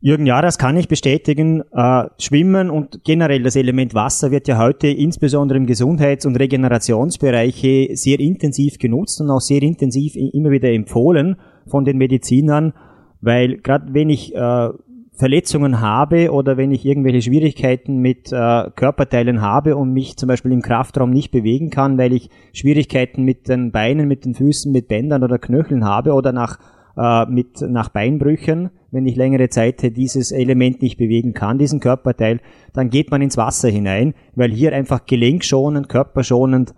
Jürgen, 0.00 0.26
ja, 0.26 0.42
das 0.42 0.58
kann 0.58 0.76
ich 0.76 0.88
bestätigen. 0.88 1.62
Äh, 1.72 2.04
Schwimmen 2.18 2.68
und 2.68 3.04
generell 3.04 3.42
das 3.42 3.56
Element 3.56 3.94
Wasser 3.94 4.30
wird 4.30 4.48
ja 4.48 4.58
heute 4.58 4.88
insbesondere 4.88 5.56
im 5.56 5.64
Gesundheits- 5.64 6.26
und 6.26 6.36
Regenerationsbereich 6.36 7.62
sehr 7.94 8.20
intensiv 8.20 8.78
genutzt 8.78 9.22
und 9.22 9.30
auch 9.30 9.40
sehr 9.40 9.62
intensiv 9.62 10.14
immer 10.14 10.50
wieder 10.50 10.70
empfohlen 10.70 11.36
von 11.66 11.86
den 11.86 11.96
Medizinern, 11.96 12.74
weil 13.22 13.56
gerade 13.56 13.94
wenn 13.94 14.10
ich 14.10 14.34
äh, 14.34 14.68
Verletzungen 15.16 15.80
habe 15.80 16.32
oder 16.32 16.56
wenn 16.56 16.72
ich 16.72 16.84
irgendwelche 16.84 17.22
Schwierigkeiten 17.22 17.98
mit 17.98 18.32
äh, 18.32 18.70
Körperteilen 18.74 19.40
habe 19.40 19.76
und 19.76 19.92
mich 19.92 20.16
zum 20.16 20.26
Beispiel 20.26 20.50
im 20.52 20.60
Kraftraum 20.60 21.10
nicht 21.10 21.30
bewegen 21.30 21.70
kann, 21.70 21.98
weil 21.98 22.12
ich 22.12 22.30
Schwierigkeiten 22.52 23.22
mit 23.22 23.48
den 23.48 23.70
Beinen, 23.70 24.08
mit 24.08 24.24
den 24.24 24.34
Füßen, 24.34 24.72
mit 24.72 24.88
Bändern 24.88 25.22
oder 25.22 25.38
Knöcheln 25.38 25.84
habe 25.84 26.14
oder 26.14 26.32
nach, 26.32 26.58
äh, 26.96 27.26
mit, 27.26 27.60
nach 27.60 27.90
Beinbrüchen, 27.90 28.70
wenn 28.90 29.06
ich 29.06 29.14
längere 29.14 29.48
Zeit 29.48 29.96
dieses 29.96 30.32
Element 30.32 30.82
nicht 30.82 30.96
bewegen 30.96 31.32
kann, 31.32 31.58
diesen 31.58 31.78
Körperteil, 31.78 32.40
dann 32.72 32.90
geht 32.90 33.12
man 33.12 33.22
ins 33.22 33.36
Wasser 33.36 33.68
hinein, 33.68 34.14
weil 34.34 34.50
hier 34.50 34.72
einfach 34.72 35.06
gelenkschonend, 35.06 35.88
körperschonend 35.88 36.74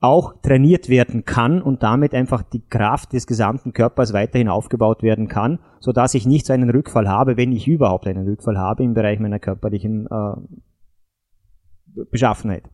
auch 0.00 0.40
trainiert 0.42 0.88
werden 0.88 1.24
kann 1.24 1.62
und 1.62 1.82
damit 1.82 2.14
einfach 2.14 2.42
die 2.42 2.66
Kraft 2.66 3.12
des 3.12 3.26
gesamten 3.26 3.72
Körpers 3.72 4.12
weiterhin 4.12 4.48
aufgebaut 4.48 5.02
werden 5.02 5.28
kann, 5.28 5.58
so 5.80 5.92
dass 5.92 6.14
ich 6.14 6.26
nicht 6.26 6.46
so 6.46 6.52
einen 6.52 6.70
Rückfall 6.70 7.08
habe, 7.08 7.36
wenn 7.36 7.52
ich 7.52 7.66
überhaupt 7.66 8.06
einen 8.06 8.28
Rückfall 8.28 8.58
habe 8.58 8.84
im 8.84 8.94
Bereich 8.94 9.18
meiner 9.20 9.38
körperlichen 9.38 10.06
äh, 10.06 12.04
Beschaffenheit. 12.10 12.64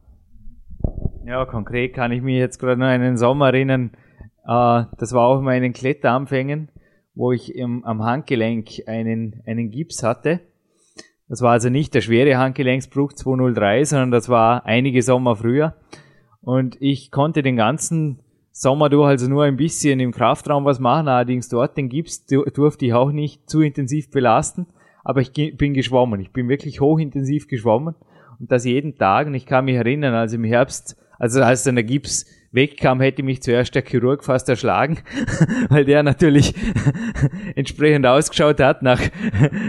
Ja, 1.25 1.45
konkret 1.45 1.95
kann 1.95 2.11
ich 2.11 2.23
mich 2.23 2.37
jetzt 2.37 2.59
gerade 2.59 2.81
noch 2.81 2.89
einen 2.89 3.17
Sommer 3.17 3.47
erinnern. 3.47 3.93
Äh, 4.45 4.85
das 4.99 5.13
war 5.13 5.29
auch 5.29 5.39
in 5.39 5.45
meinen 5.45 5.73
Kletteranfängen, 5.73 6.71
wo 7.15 7.31
ich 7.31 7.55
im, 7.55 7.85
am 7.85 8.03
Handgelenk 8.03 8.69
einen, 8.89 9.43
einen 9.47 9.71
Gips 9.71 10.03
hatte. 10.03 10.41
Das 11.29 11.41
war 11.41 11.53
also 11.53 11.71
nicht 11.71 11.95
der 11.95 12.01
schwere 12.01 12.37
Handgelenksbruch 12.37 13.13
203, 13.13 13.85
sondern 13.85 14.11
das 14.11 14.29
war 14.29 14.67
einige 14.67 15.03
Sommer 15.03 15.37
früher. 15.37 15.77
Und 16.43 16.77
ich 16.81 17.11
konnte 17.11 17.43
den 17.43 17.57
ganzen 17.57 18.19
Sommer 18.51 18.91
durch 18.91 19.09
also 19.09 19.29
nur 19.29 19.45
ein 19.45 19.57
bisschen 19.57 19.99
im 20.01 20.13
Kraftraum 20.13 20.65
was 20.65 20.79
machen, 20.79 21.09
allerdings 21.09 21.49
dort 21.49 21.77
den 21.77 21.89
Gips 21.89 22.27
durfte 22.27 22.85
ich 22.85 22.93
auch 22.93 23.11
nicht 23.11 23.49
zu 23.49 23.63
intensiv 23.63 24.11
belasten, 24.11 24.67
aber 25.05 25.23
ich 25.23 25.33
bin 25.57 25.73
geschwommen. 25.73 26.21
Ich 26.21 26.33
bin 26.33 26.49
wirklich 26.49 26.81
hochintensiv 26.81 27.49
geschwommen 27.49 27.95
und 28.39 28.53
das 28.53 28.67
jeden 28.67 28.97
Tag 28.97 29.27
und 29.27 29.35
ich 29.35 29.47
kann 29.47 29.65
mich 29.65 29.77
erinnern, 29.77 30.15
also 30.15 30.37
im 30.37 30.45
Herbst, 30.45 30.97
also 31.19 31.43
als 31.43 31.65
dann 31.65 31.77
der 31.77 31.85
Gips 31.85 32.27
wegkam, 32.51 33.01
hätte 33.01 33.23
mich 33.23 33.43
zuerst 33.43 33.75
der 33.75 33.83
Chirurg 33.83 34.23
fast 34.23 34.49
erschlagen, 34.49 34.99
weil 35.71 35.87
der 35.87 36.03
natürlich 36.03 36.55
entsprechend 37.57 38.07
ausgeschaut 38.07 38.61
hat 38.61 38.83
nach, 38.83 39.01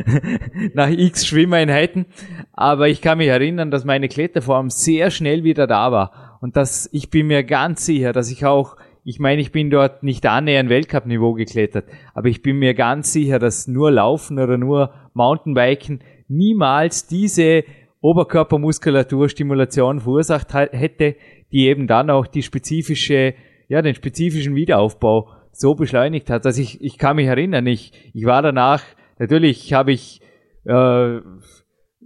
nach 0.74 0.90
x 0.90 1.26
Schwimmeinheiten. 1.26 2.06
Aber 2.52 2.90
ich 2.90 3.02
kann 3.02 3.18
mich 3.20 3.30
erinnern, 3.30 3.72
dass 3.72 3.86
meine 3.86 4.10
Kletterform 4.10 4.70
sehr 4.70 5.10
schnell 5.10 5.46
wieder 5.46 5.68
da 5.68 5.92
war. 5.92 6.23
Und 6.44 6.58
dass 6.58 6.90
ich 6.92 7.10
bin 7.10 7.28
mir 7.28 7.46
ganz 7.46 7.86
sicher, 7.86 8.12
dass 8.12 8.30
ich 8.30 8.46
auch, 8.46 8.76
ich 9.06 9.18
meine, 9.18 9.40
ich 9.40 9.54
bin 9.54 9.70
dort 9.70 10.04
nicht 10.04 10.26
annähernd 10.26 10.70
Weltcup-Niveau 10.70 11.36
geklettert, 11.36 11.86
aber 12.14 12.28
ich 12.28 12.42
bin 12.42 12.58
mir 12.58 12.74
ganz 12.74 13.14
sicher, 13.14 13.40
dass 13.40 13.70
nur 13.70 13.92
Laufen 13.92 14.38
oder 14.38 14.58
nur 14.58 14.94
Mountainbiken 15.14 16.02
niemals 16.28 17.08
diese 17.08 17.64
Oberkörpermuskulatur-Stimulation 18.02 20.02
verursacht 20.02 20.54
hätte, 20.54 21.16
die 21.54 21.68
eben 21.68 21.88
dann 21.88 22.10
auch 22.10 22.28
die 22.28 22.44
spezifische, 22.44 23.36
ja, 23.70 23.82
den 23.82 23.96
spezifischen 23.96 24.54
Wiederaufbau 24.54 25.30
so 25.54 25.76
beschleunigt 25.76 26.30
hat. 26.30 26.46
Also 26.46 26.62
ich, 26.62 26.82
ich 26.82 26.98
kann 26.98 27.16
mich 27.16 27.28
erinnern, 27.28 27.66
ich, 27.68 27.94
ich 28.14 28.26
war 28.26 28.42
danach, 28.42 28.84
natürlich 29.18 29.72
habe 29.72 29.94
ich 29.94 30.20
äh, 30.66 31.22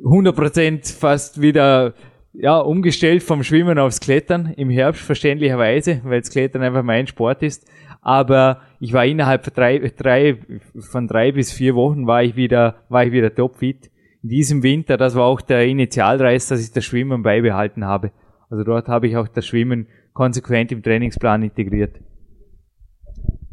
100% 0.04 0.95
fast 0.95 1.41
wieder 1.41 1.95
ja, 2.39 2.60
umgestellt 2.60 3.23
vom 3.23 3.43
Schwimmen 3.43 3.80
aufs 3.80 4.00
Klettern 4.00 4.54
im 4.58 4.69
Herbst 4.69 5.02
verständlicherweise, 5.02 6.02
weil 6.04 6.21
das 6.21 6.30
Klettern 6.30 6.62
einfach 6.62 6.84
mein 6.84 7.08
Sport 7.08 7.41
ist. 7.41 7.67
Aber 8.02 8.62
ich 8.80 8.93
war 8.93 9.06
innerhalb 9.06 9.43
von 9.43 9.54
drei, 9.54 9.80
drei, 9.80 10.38
von 10.80 11.08
drei 11.08 11.32
bis 11.32 11.52
vier 11.52 11.73
Wochen 11.76 12.06
war 12.06 12.23
ich 12.23 12.36
wieder, 12.36 12.76
war 12.89 13.04
ich 13.06 13.12
wieder 13.12 13.34
topfit. 13.34 13.89
In 14.21 14.30
diesem 14.30 14.62
Winter, 14.62 14.97
das 14.97 15.15
war 15.15 15.26
auch 15.26 15.41
der 15.41 15.65
Initialreis, 15.65 16.47
dass 16.47 16.62
ich 16.62 16.71
das 16.71 16.86
Schwimmen 16.86 17.23
beibehalten 17.23 17.86
habe. 17.86 18.12
Also 18.50 18.63
dort 18.63 18.88
habe 18.88 19.08
ich 19.08 19.17
auch 19.17 19.28
das 19.28 19.47
Schwimmen 19.47 19.88
konsequent 20.13 20.71
im 20.71 20.84
Trainingsplan 20.84 21.43
integriert. 21.43 22.00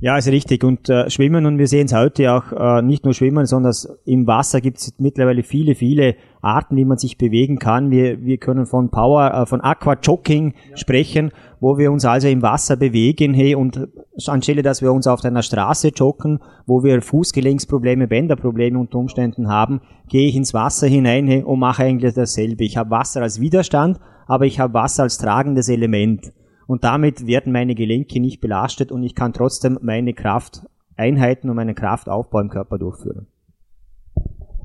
Ja, 0.04 0.18
ist 0.18 0.28
richtig. 0.28 0.62
Und 0.64 0.90
äh, 0.90 1.08
Schwimmen, 1.08 1.46
und 1.46 1.56
wir 1.56 1.66
sehen 1.66 1.86
es 1.86 1.94
heute 1.94 2.30
auch, 2.30 2.52
äh, 2.52 2.82
nicht 2.82 3.06
nur 3.06 3.14
Schwimmen, 3.14 3.46
sondern 3.46 3.72
im 4.04 4.26
Wasser 4.26 4.60
gibt 4.60 4.76
es 4.76 4.94
mittlerweile 4.98 5.42
viele, 5.42 5.74
viele 5.74 6.16
Arten, 6.42 6.76
wie 6.76 6.84
man 6.84 6.98
sich 6.98 7.16
bewegen 7.16 7.58
kann. 7.58 7.90
Wir, 7.90 8.22
wir 8.22 8.36
können 8.36 8.66
von 8.66 8.90
Power, 8.90 9.32
äh, 9.32 9.46
von 9.46 9.62
Aquajogging 9.62 10.52
ja. 10.68 10.76
sprechen, 10.76 11.32
wo 11.58 11.78
wir 11.78 11.90
uns 11.90 12.04
also 12.04 12.28
im 12.28 12.42
Wasser 12.42 12.76
bewegen, 12.76 13.32
hey, 13.32 13.54
und 13.54 13.88
anstelle, 14.26 14.60
dass 14.60 14.82
wir 14.82 14.92
uns 14.92 15.06
auf 15.06 15.24
einer 15.24 15.40
Straße 15.40 15.88
joggen, 15.96 16.38
wo 16.66 16.84
wir 16.84 17.00
Fußgelenksprobleme, 17.00 18.06
Bänderprobleme 18.06 18.78
unter 18.78 18.98
Umständen 18.98 19.48
haben, 19.48 19.80
gehe 20.10 20.28
ich 20.28 20.36
ins 20.36 20.52
Wasser 20.52 20.86
hinein 20.86 21.26
hey, 21.28 21.42
und 21.42 21.60
mache 21.60 21.82
eigentlich 21.82 22.12
dasselbe. 22.12 22.64
Ich 22.64 22.76
habe 22.76 22.90
Wasser 22.90 23.22
als 23.22 23.40
Widerstand, 23.40 23.98
aber 24.26 24.44
ich 24.44 24.60
habe 24.60 24.74
Wasser 24.74 25.04
als 25.04 25.16
tragendes 25.16 25.70
Element 25.70 26.30
und 26.66 26.84
damit 26.84 27.26
werden 27.26 27.52
meine 27.52 27.74
Gelenke 27.74 28.20
nicht 28.20 28.40
belastet 28.40 28.92
und 28.92 29.02
ich 29.02 29.14
kann 29.14 29.32
trotzdem 29.32 29.78
meine 29.82 30.14
Krafteinheiten 30.14 31.50
und 31.50 31.56
meinen 31.56 31.74
Kraftaufbau 31.74 32.40
im 32.40 32.48
Körper 32.48 32.78
durchführen. 32.78 33.26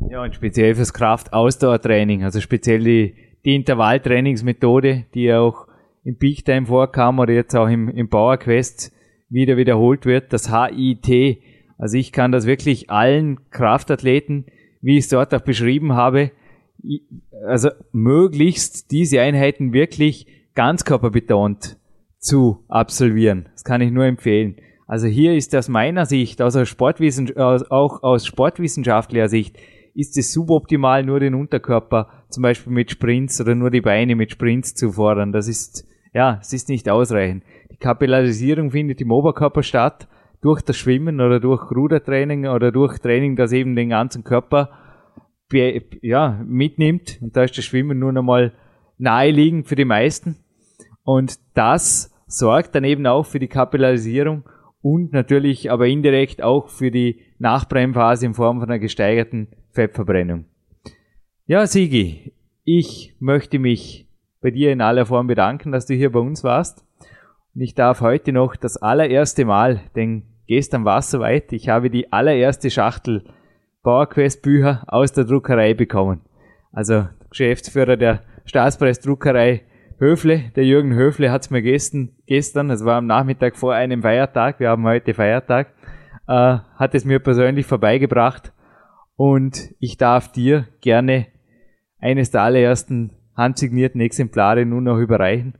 Ja, 0.09 0.23
und 0.23 0.33
speziell 0.33 0.75
fürs 0.75 0.93
Kraftausdauertraining, 0.93 2.23
also 2.23 2.39
speziell 2.39 2.83
die, 2.83 3.15
die 3.43 3.55
Intervalltrainingsmethode, 3.55 5.05
die 5.13 5.33
auch 5.33 5.67
im 6.03 6.17
Peak 6.17 6.45
Time 6.45 6.67
vorkam 6.67 7.19
oder 7.19 7.33
jetzt 7.33 7.55
auch 7.55 7.67
im, 7.67 7.89
im 7.89 8.09
Power 8.09 8.37
Quest 8.37 8.93
wieder 9.29 9.57
wiederholt 9.57 10.05
wird, 10.05 10.33
das 10.33 10.51
HIT. 10.51 11.41
Also 11.77 11.97
ich 11.97 12.11
kann 12.11 12.31
das 12.31 12.45
wirklich 12.45 12.89
allen 12.89 13.49
Kraftathleten, 13.51 14.45
wie 14.81 14.97
ich 14.97 15.05
es 15.05 15.09
dort 15.09 15.33
auch 15.33 15.41
beschrieben 15.41 15.93
habe, 15.93 16.31
also 17.45 17.69
möglichst 17.91 18.91
diese 18.91 19.21
Einheiten 19.21 19.73
wirklich 19.73 20.27
ganzkörperbetont 20.55 21.78
zu 22.19 22.63
absolvieren. 22.67 23.49
Das 23.53 23.63
kann 23.63 23.81
ich 23.81 23.91
nur 23.91 24.05
empfehlen. 24.05 24.57
Also 24.87 25.07
hier 25.07 25.35
ist 25.35 25.55
aus 25.55 25.69
meiner 25.69 26.05
Sicht, 26.05 26.41
aus 26.41 26.57
Sportwissen, 26.67 27.35
auch 27.37 28.03
aus 28.03 28.25
sportwissenschaftlicher 28.25 29.29
Sicht, 29.29 29.57
ist 29.93 30.17
es 30.17 30.33
suboptimal, 30.33 31.03
nur 31.03 31.19
den 31.19 31.35
Unterkörper 31.35 32.25
zum 32.29 32.43
Beispiel 32.43 32.73
mit 32.73 32.91
Sprints 32.91 33.39
oder 33.41 33.55
nur 33.55 33.69
die 33.69 33.81
Beine 33.81 34.15
mit 34.15 34.31
Sprints 34.31 34.75
zu 34.75 34.91
fordern. 34.91 35.31
Das 35.31 35.47
ist, 35.47 35.87
ja, 36.13 36.39
es 36.41 36.53
ist 36.53 36.69
nicht 36.69 36.89
ausreichend. 36.89 37.43
Die 37.71 37.77
Kapillarisierung 37.77 38.71
findet 38.71 39.01
im 39.01 39.11
Oberkörper 39.11 39.63
statt, 39.63 40.07
durch 40.41 40.61
das 40.61 40.77
Schwimmen 40.77 41.19
oder 41.19 41.39
durch 41.39 41.69
Rudertraining 41.69 42.47
oder 42.47 42.71
durch 42.71 42.99
Training, 42.99 43.35
das 43.35 43.51
eben 43.51 43.75
den 43.75 43.89
ganzen 43.89 44.23
Körper 44.23 44.69
ja, 46.01 46.41
mitnimmt. 46.45 47.19
Und 47.21 47.35
da 47.35 47.43
ist 47.43 47.57
das 47.57 47.65
Schwimmen 47.65 47.99
nur 47.99 48.13
nochmal 48.13 48.53
naheliegend 48.97 49.67
für 49.67 49.75
die 49.75 49.85
meisten. 49.85 50.37
Und 51.09 51.39
das 51.55 52.13
sorgt 52.27 52.75
dann 52.75 52.83
eben 52.83 53.07
auch 53.07 53.25
für 53.25 53.39
die 53.39 53.47
Kapillarisierung 53.47 54.43
und 54.83 55.11
natürlich 55.11 55.71
aber 55.71 55.87
indirekt 55.87 56.43
auch 56.43 56.69
für 56.69 56.91
die 56.91 57.21
Nachbrennphase 57.39 58.27
in 58.27 58.35
Form 58.35 58.59
von 58.59 58.69
einer 58.69 58.77
gesteigerten 58.77 59.47
Fettverbrennung. 59.71 60.45
Ja, 61.47 61.65
Sigi, 61.65 62.31
ich 62.63 63.15
möchte 63.17 63.57
mich 63.57 64.07
bei 64.39 64.51
dir 64.51 64.71
in 64.71 64.81
aller 64.81 65.07
Form 65.07 65.25
bedanken, 65.25 65.71
dass 65.71 65.87
du 65.87 65.95
hier 65.95 66.11
bei 66.11 66.19
uns 66.19 66.43
warst. 66.43 66.85
Und 67.55 67.61
ich 67.61 67.73
darf 67.73 68.01
heute 68.01 68.31
noch 68.31 68.55
das 68.55 68.77
allererste 68.77 69.45
Mal, 69.45 69.81
denn 69.95 70.21
gestern 70.45 70.85
war 70.85 70.99
es 70.99 71.09
soweit, 71.09 71.51
ich 71.53 71.69
habe 71.69 71.89
die 71.89 72.13
allererste 72.13 72.69
Schachtel 72.69 73.23
PowerQuest 73.81 74.43
Bücher 74.43 74.83
aus 74.85 75.11
der 75.11 75.23
Druckerei 75.23 75.73
bekommen. 75.73 76.21
Also 76.71 77.07
Geschäftsführer 77.31 77.97
der 77.97 78.21
Staatspreisdruckerei 78.45 79.63
Höfle, 79.99 80.51
der 80.55 80.65
Jürgen 80.65 80.93
Höfle 80.93 81.29
hat 81.29 81.41
es 81.41 81.49
mir 81.49 81.61
gestern, 81.61 82.11
gestern, 82.25 82.69
es 82.69 82.85
war 82.85 82.95
am 82.95 83.05
Nachmittag 83.05 83.57
vor 83.57 83.73
einem 83.73 84.01
Feiertag, 84.01 84.61
wir 84.61 84.69
haben 84.69 84.85
heute 84.85 85.13
Feiertag, 85.13 85.73
äh, 86.25 86.57
hat 86.75 86.95
es 86.95 87.03
mir 87.03 87.19
persönlich 87.19 87.65
vorbeigebracht 87.65 88.53
und 89.17 89.75
ich 89.79 89.97
darf 89.97 90.31
dir 90.31 90.67
gerne 90.79 91.27
eines 91.99 92.31
der 92.31 92.43
allerersten 92.43 93.11
handsignierten 93.35 93.99
Exemplare 93.99 94.65
nun 94.65 94.85
noch 94.85 94.99
überreichen 94.99 95.55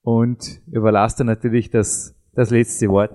und 0.00 0.62
überlasse 0.72 1.24
natürlich 1.24 1.68
das, 1.68 2.14
das 2.34 2.48
letzte 2.48 2.88
Wort. 2.88 3.10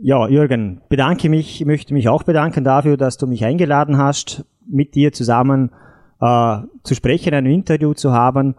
Ja, 0.00 0.28
Jürgen, 0.28 0.82
bedanke 0.88 1.28
mich, 1.28 1.64
möchte 1.66 1.92
mich 1.92 2.08
auch 2.08 2.22
bedanken 2.22 2.62
dafür, 2.62 2.96
dass 2.96 3.16
du 3.16 3.26
mich 3.26 3.44
eingeladen 3.44 3.98
hast, 3.98 4.44
mit 4.64 4.94
dir 4.94 5.12
zusammen 5.12 5.72
äh, 6.20 6.58
zu 6.84 6.94
sprechen, 6.94 7.34
ein 7.34 7.46
Interview 7.46 7.92
zu 7.92 8.12
haben. 8.12 8.54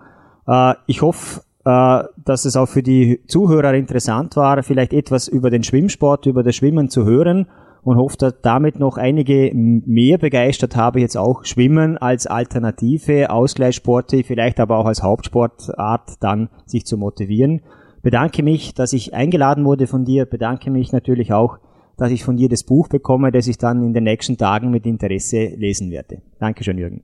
Äh, 0.47 0.73
ich 0.87 1.01
hoffe, 1.01 1.41
äh, 1.65 2.03
dass 2.23 2.45
es 2.45 2.55
auch 2.55 2.67
für 2.67 2.83
die 2.83 3.21
Zuhörer 3.27 3.73
interessant 3.73 4.35
war, 4.35 4.63
vielleicht 4.63 4.93
etwas 4.93 5.27
über 5.27 5.49
den 5.49 5.63
Schwimmsport, 5.63 6.25
über 6.25 6.43
das 6.43 6.55
Schwimmen 6.55 6.89
zu 6.89 7.05
hören 7.05 7.47
und 7.83 7.97
hoffe, 7.97 8.17
dass 8.17 8.41
damit 8.41 8.79
noch 8.79 8.97
einige 8.97 9.51
mehr 9.53 10.17
begeistert 10.17 10.75
habe, 10.75 10.99
jetzt 10.99 11.17
auch 11.17 11.45
Schwimmen 11.45 11.97
als 11.97 12.27
alternative 12.27 13.29
Ausgleichssporte, 13.29 14.23
vielleicht 14.23 14.59
aber 14.59 14.77
auch 14.77 14.85
als 14.85 15.03
Hauptsportart 15.03 16.15
dann 16.19 16.49
sich 16.65 16.85
zu 16.85 16.97
motivieren. 16.97 17.61
Bedanke 18.01 18.43
mich, 18.43 18.73
dass 18.73 18.93
ich 18.93 19.13
eingeladen 19.13 19.65
wurde 19.65 19.87
von 19.87 20.05
dir, 20.05 20.25
bedanke 20.25 20.69
mich 20.69 20.91
natürlich 20.91 21.33
auch, 21.33 21.59
dass 21.97 22.11
ich 22.11 22.23
von 22.23 22.37
dir 22.37 22.47
das 22.47 22.63
Buch 22.63 22.89
bekomme, 22.89 23.31
das 23.31 23.47
ich 23.47 23.57
dann 23.57 23.83
in 23.83 23.93
den 23.93 24.03
nächsten 24.03 24.37
Tagen 24.37 24.69
mit 24.69 24.85
Interesse 24.85 25.53
lesen 25.57 25.89
werde. 25.89 26.21
Dankeschön, 26.39 26.77
Jürgen. 26.77 27.03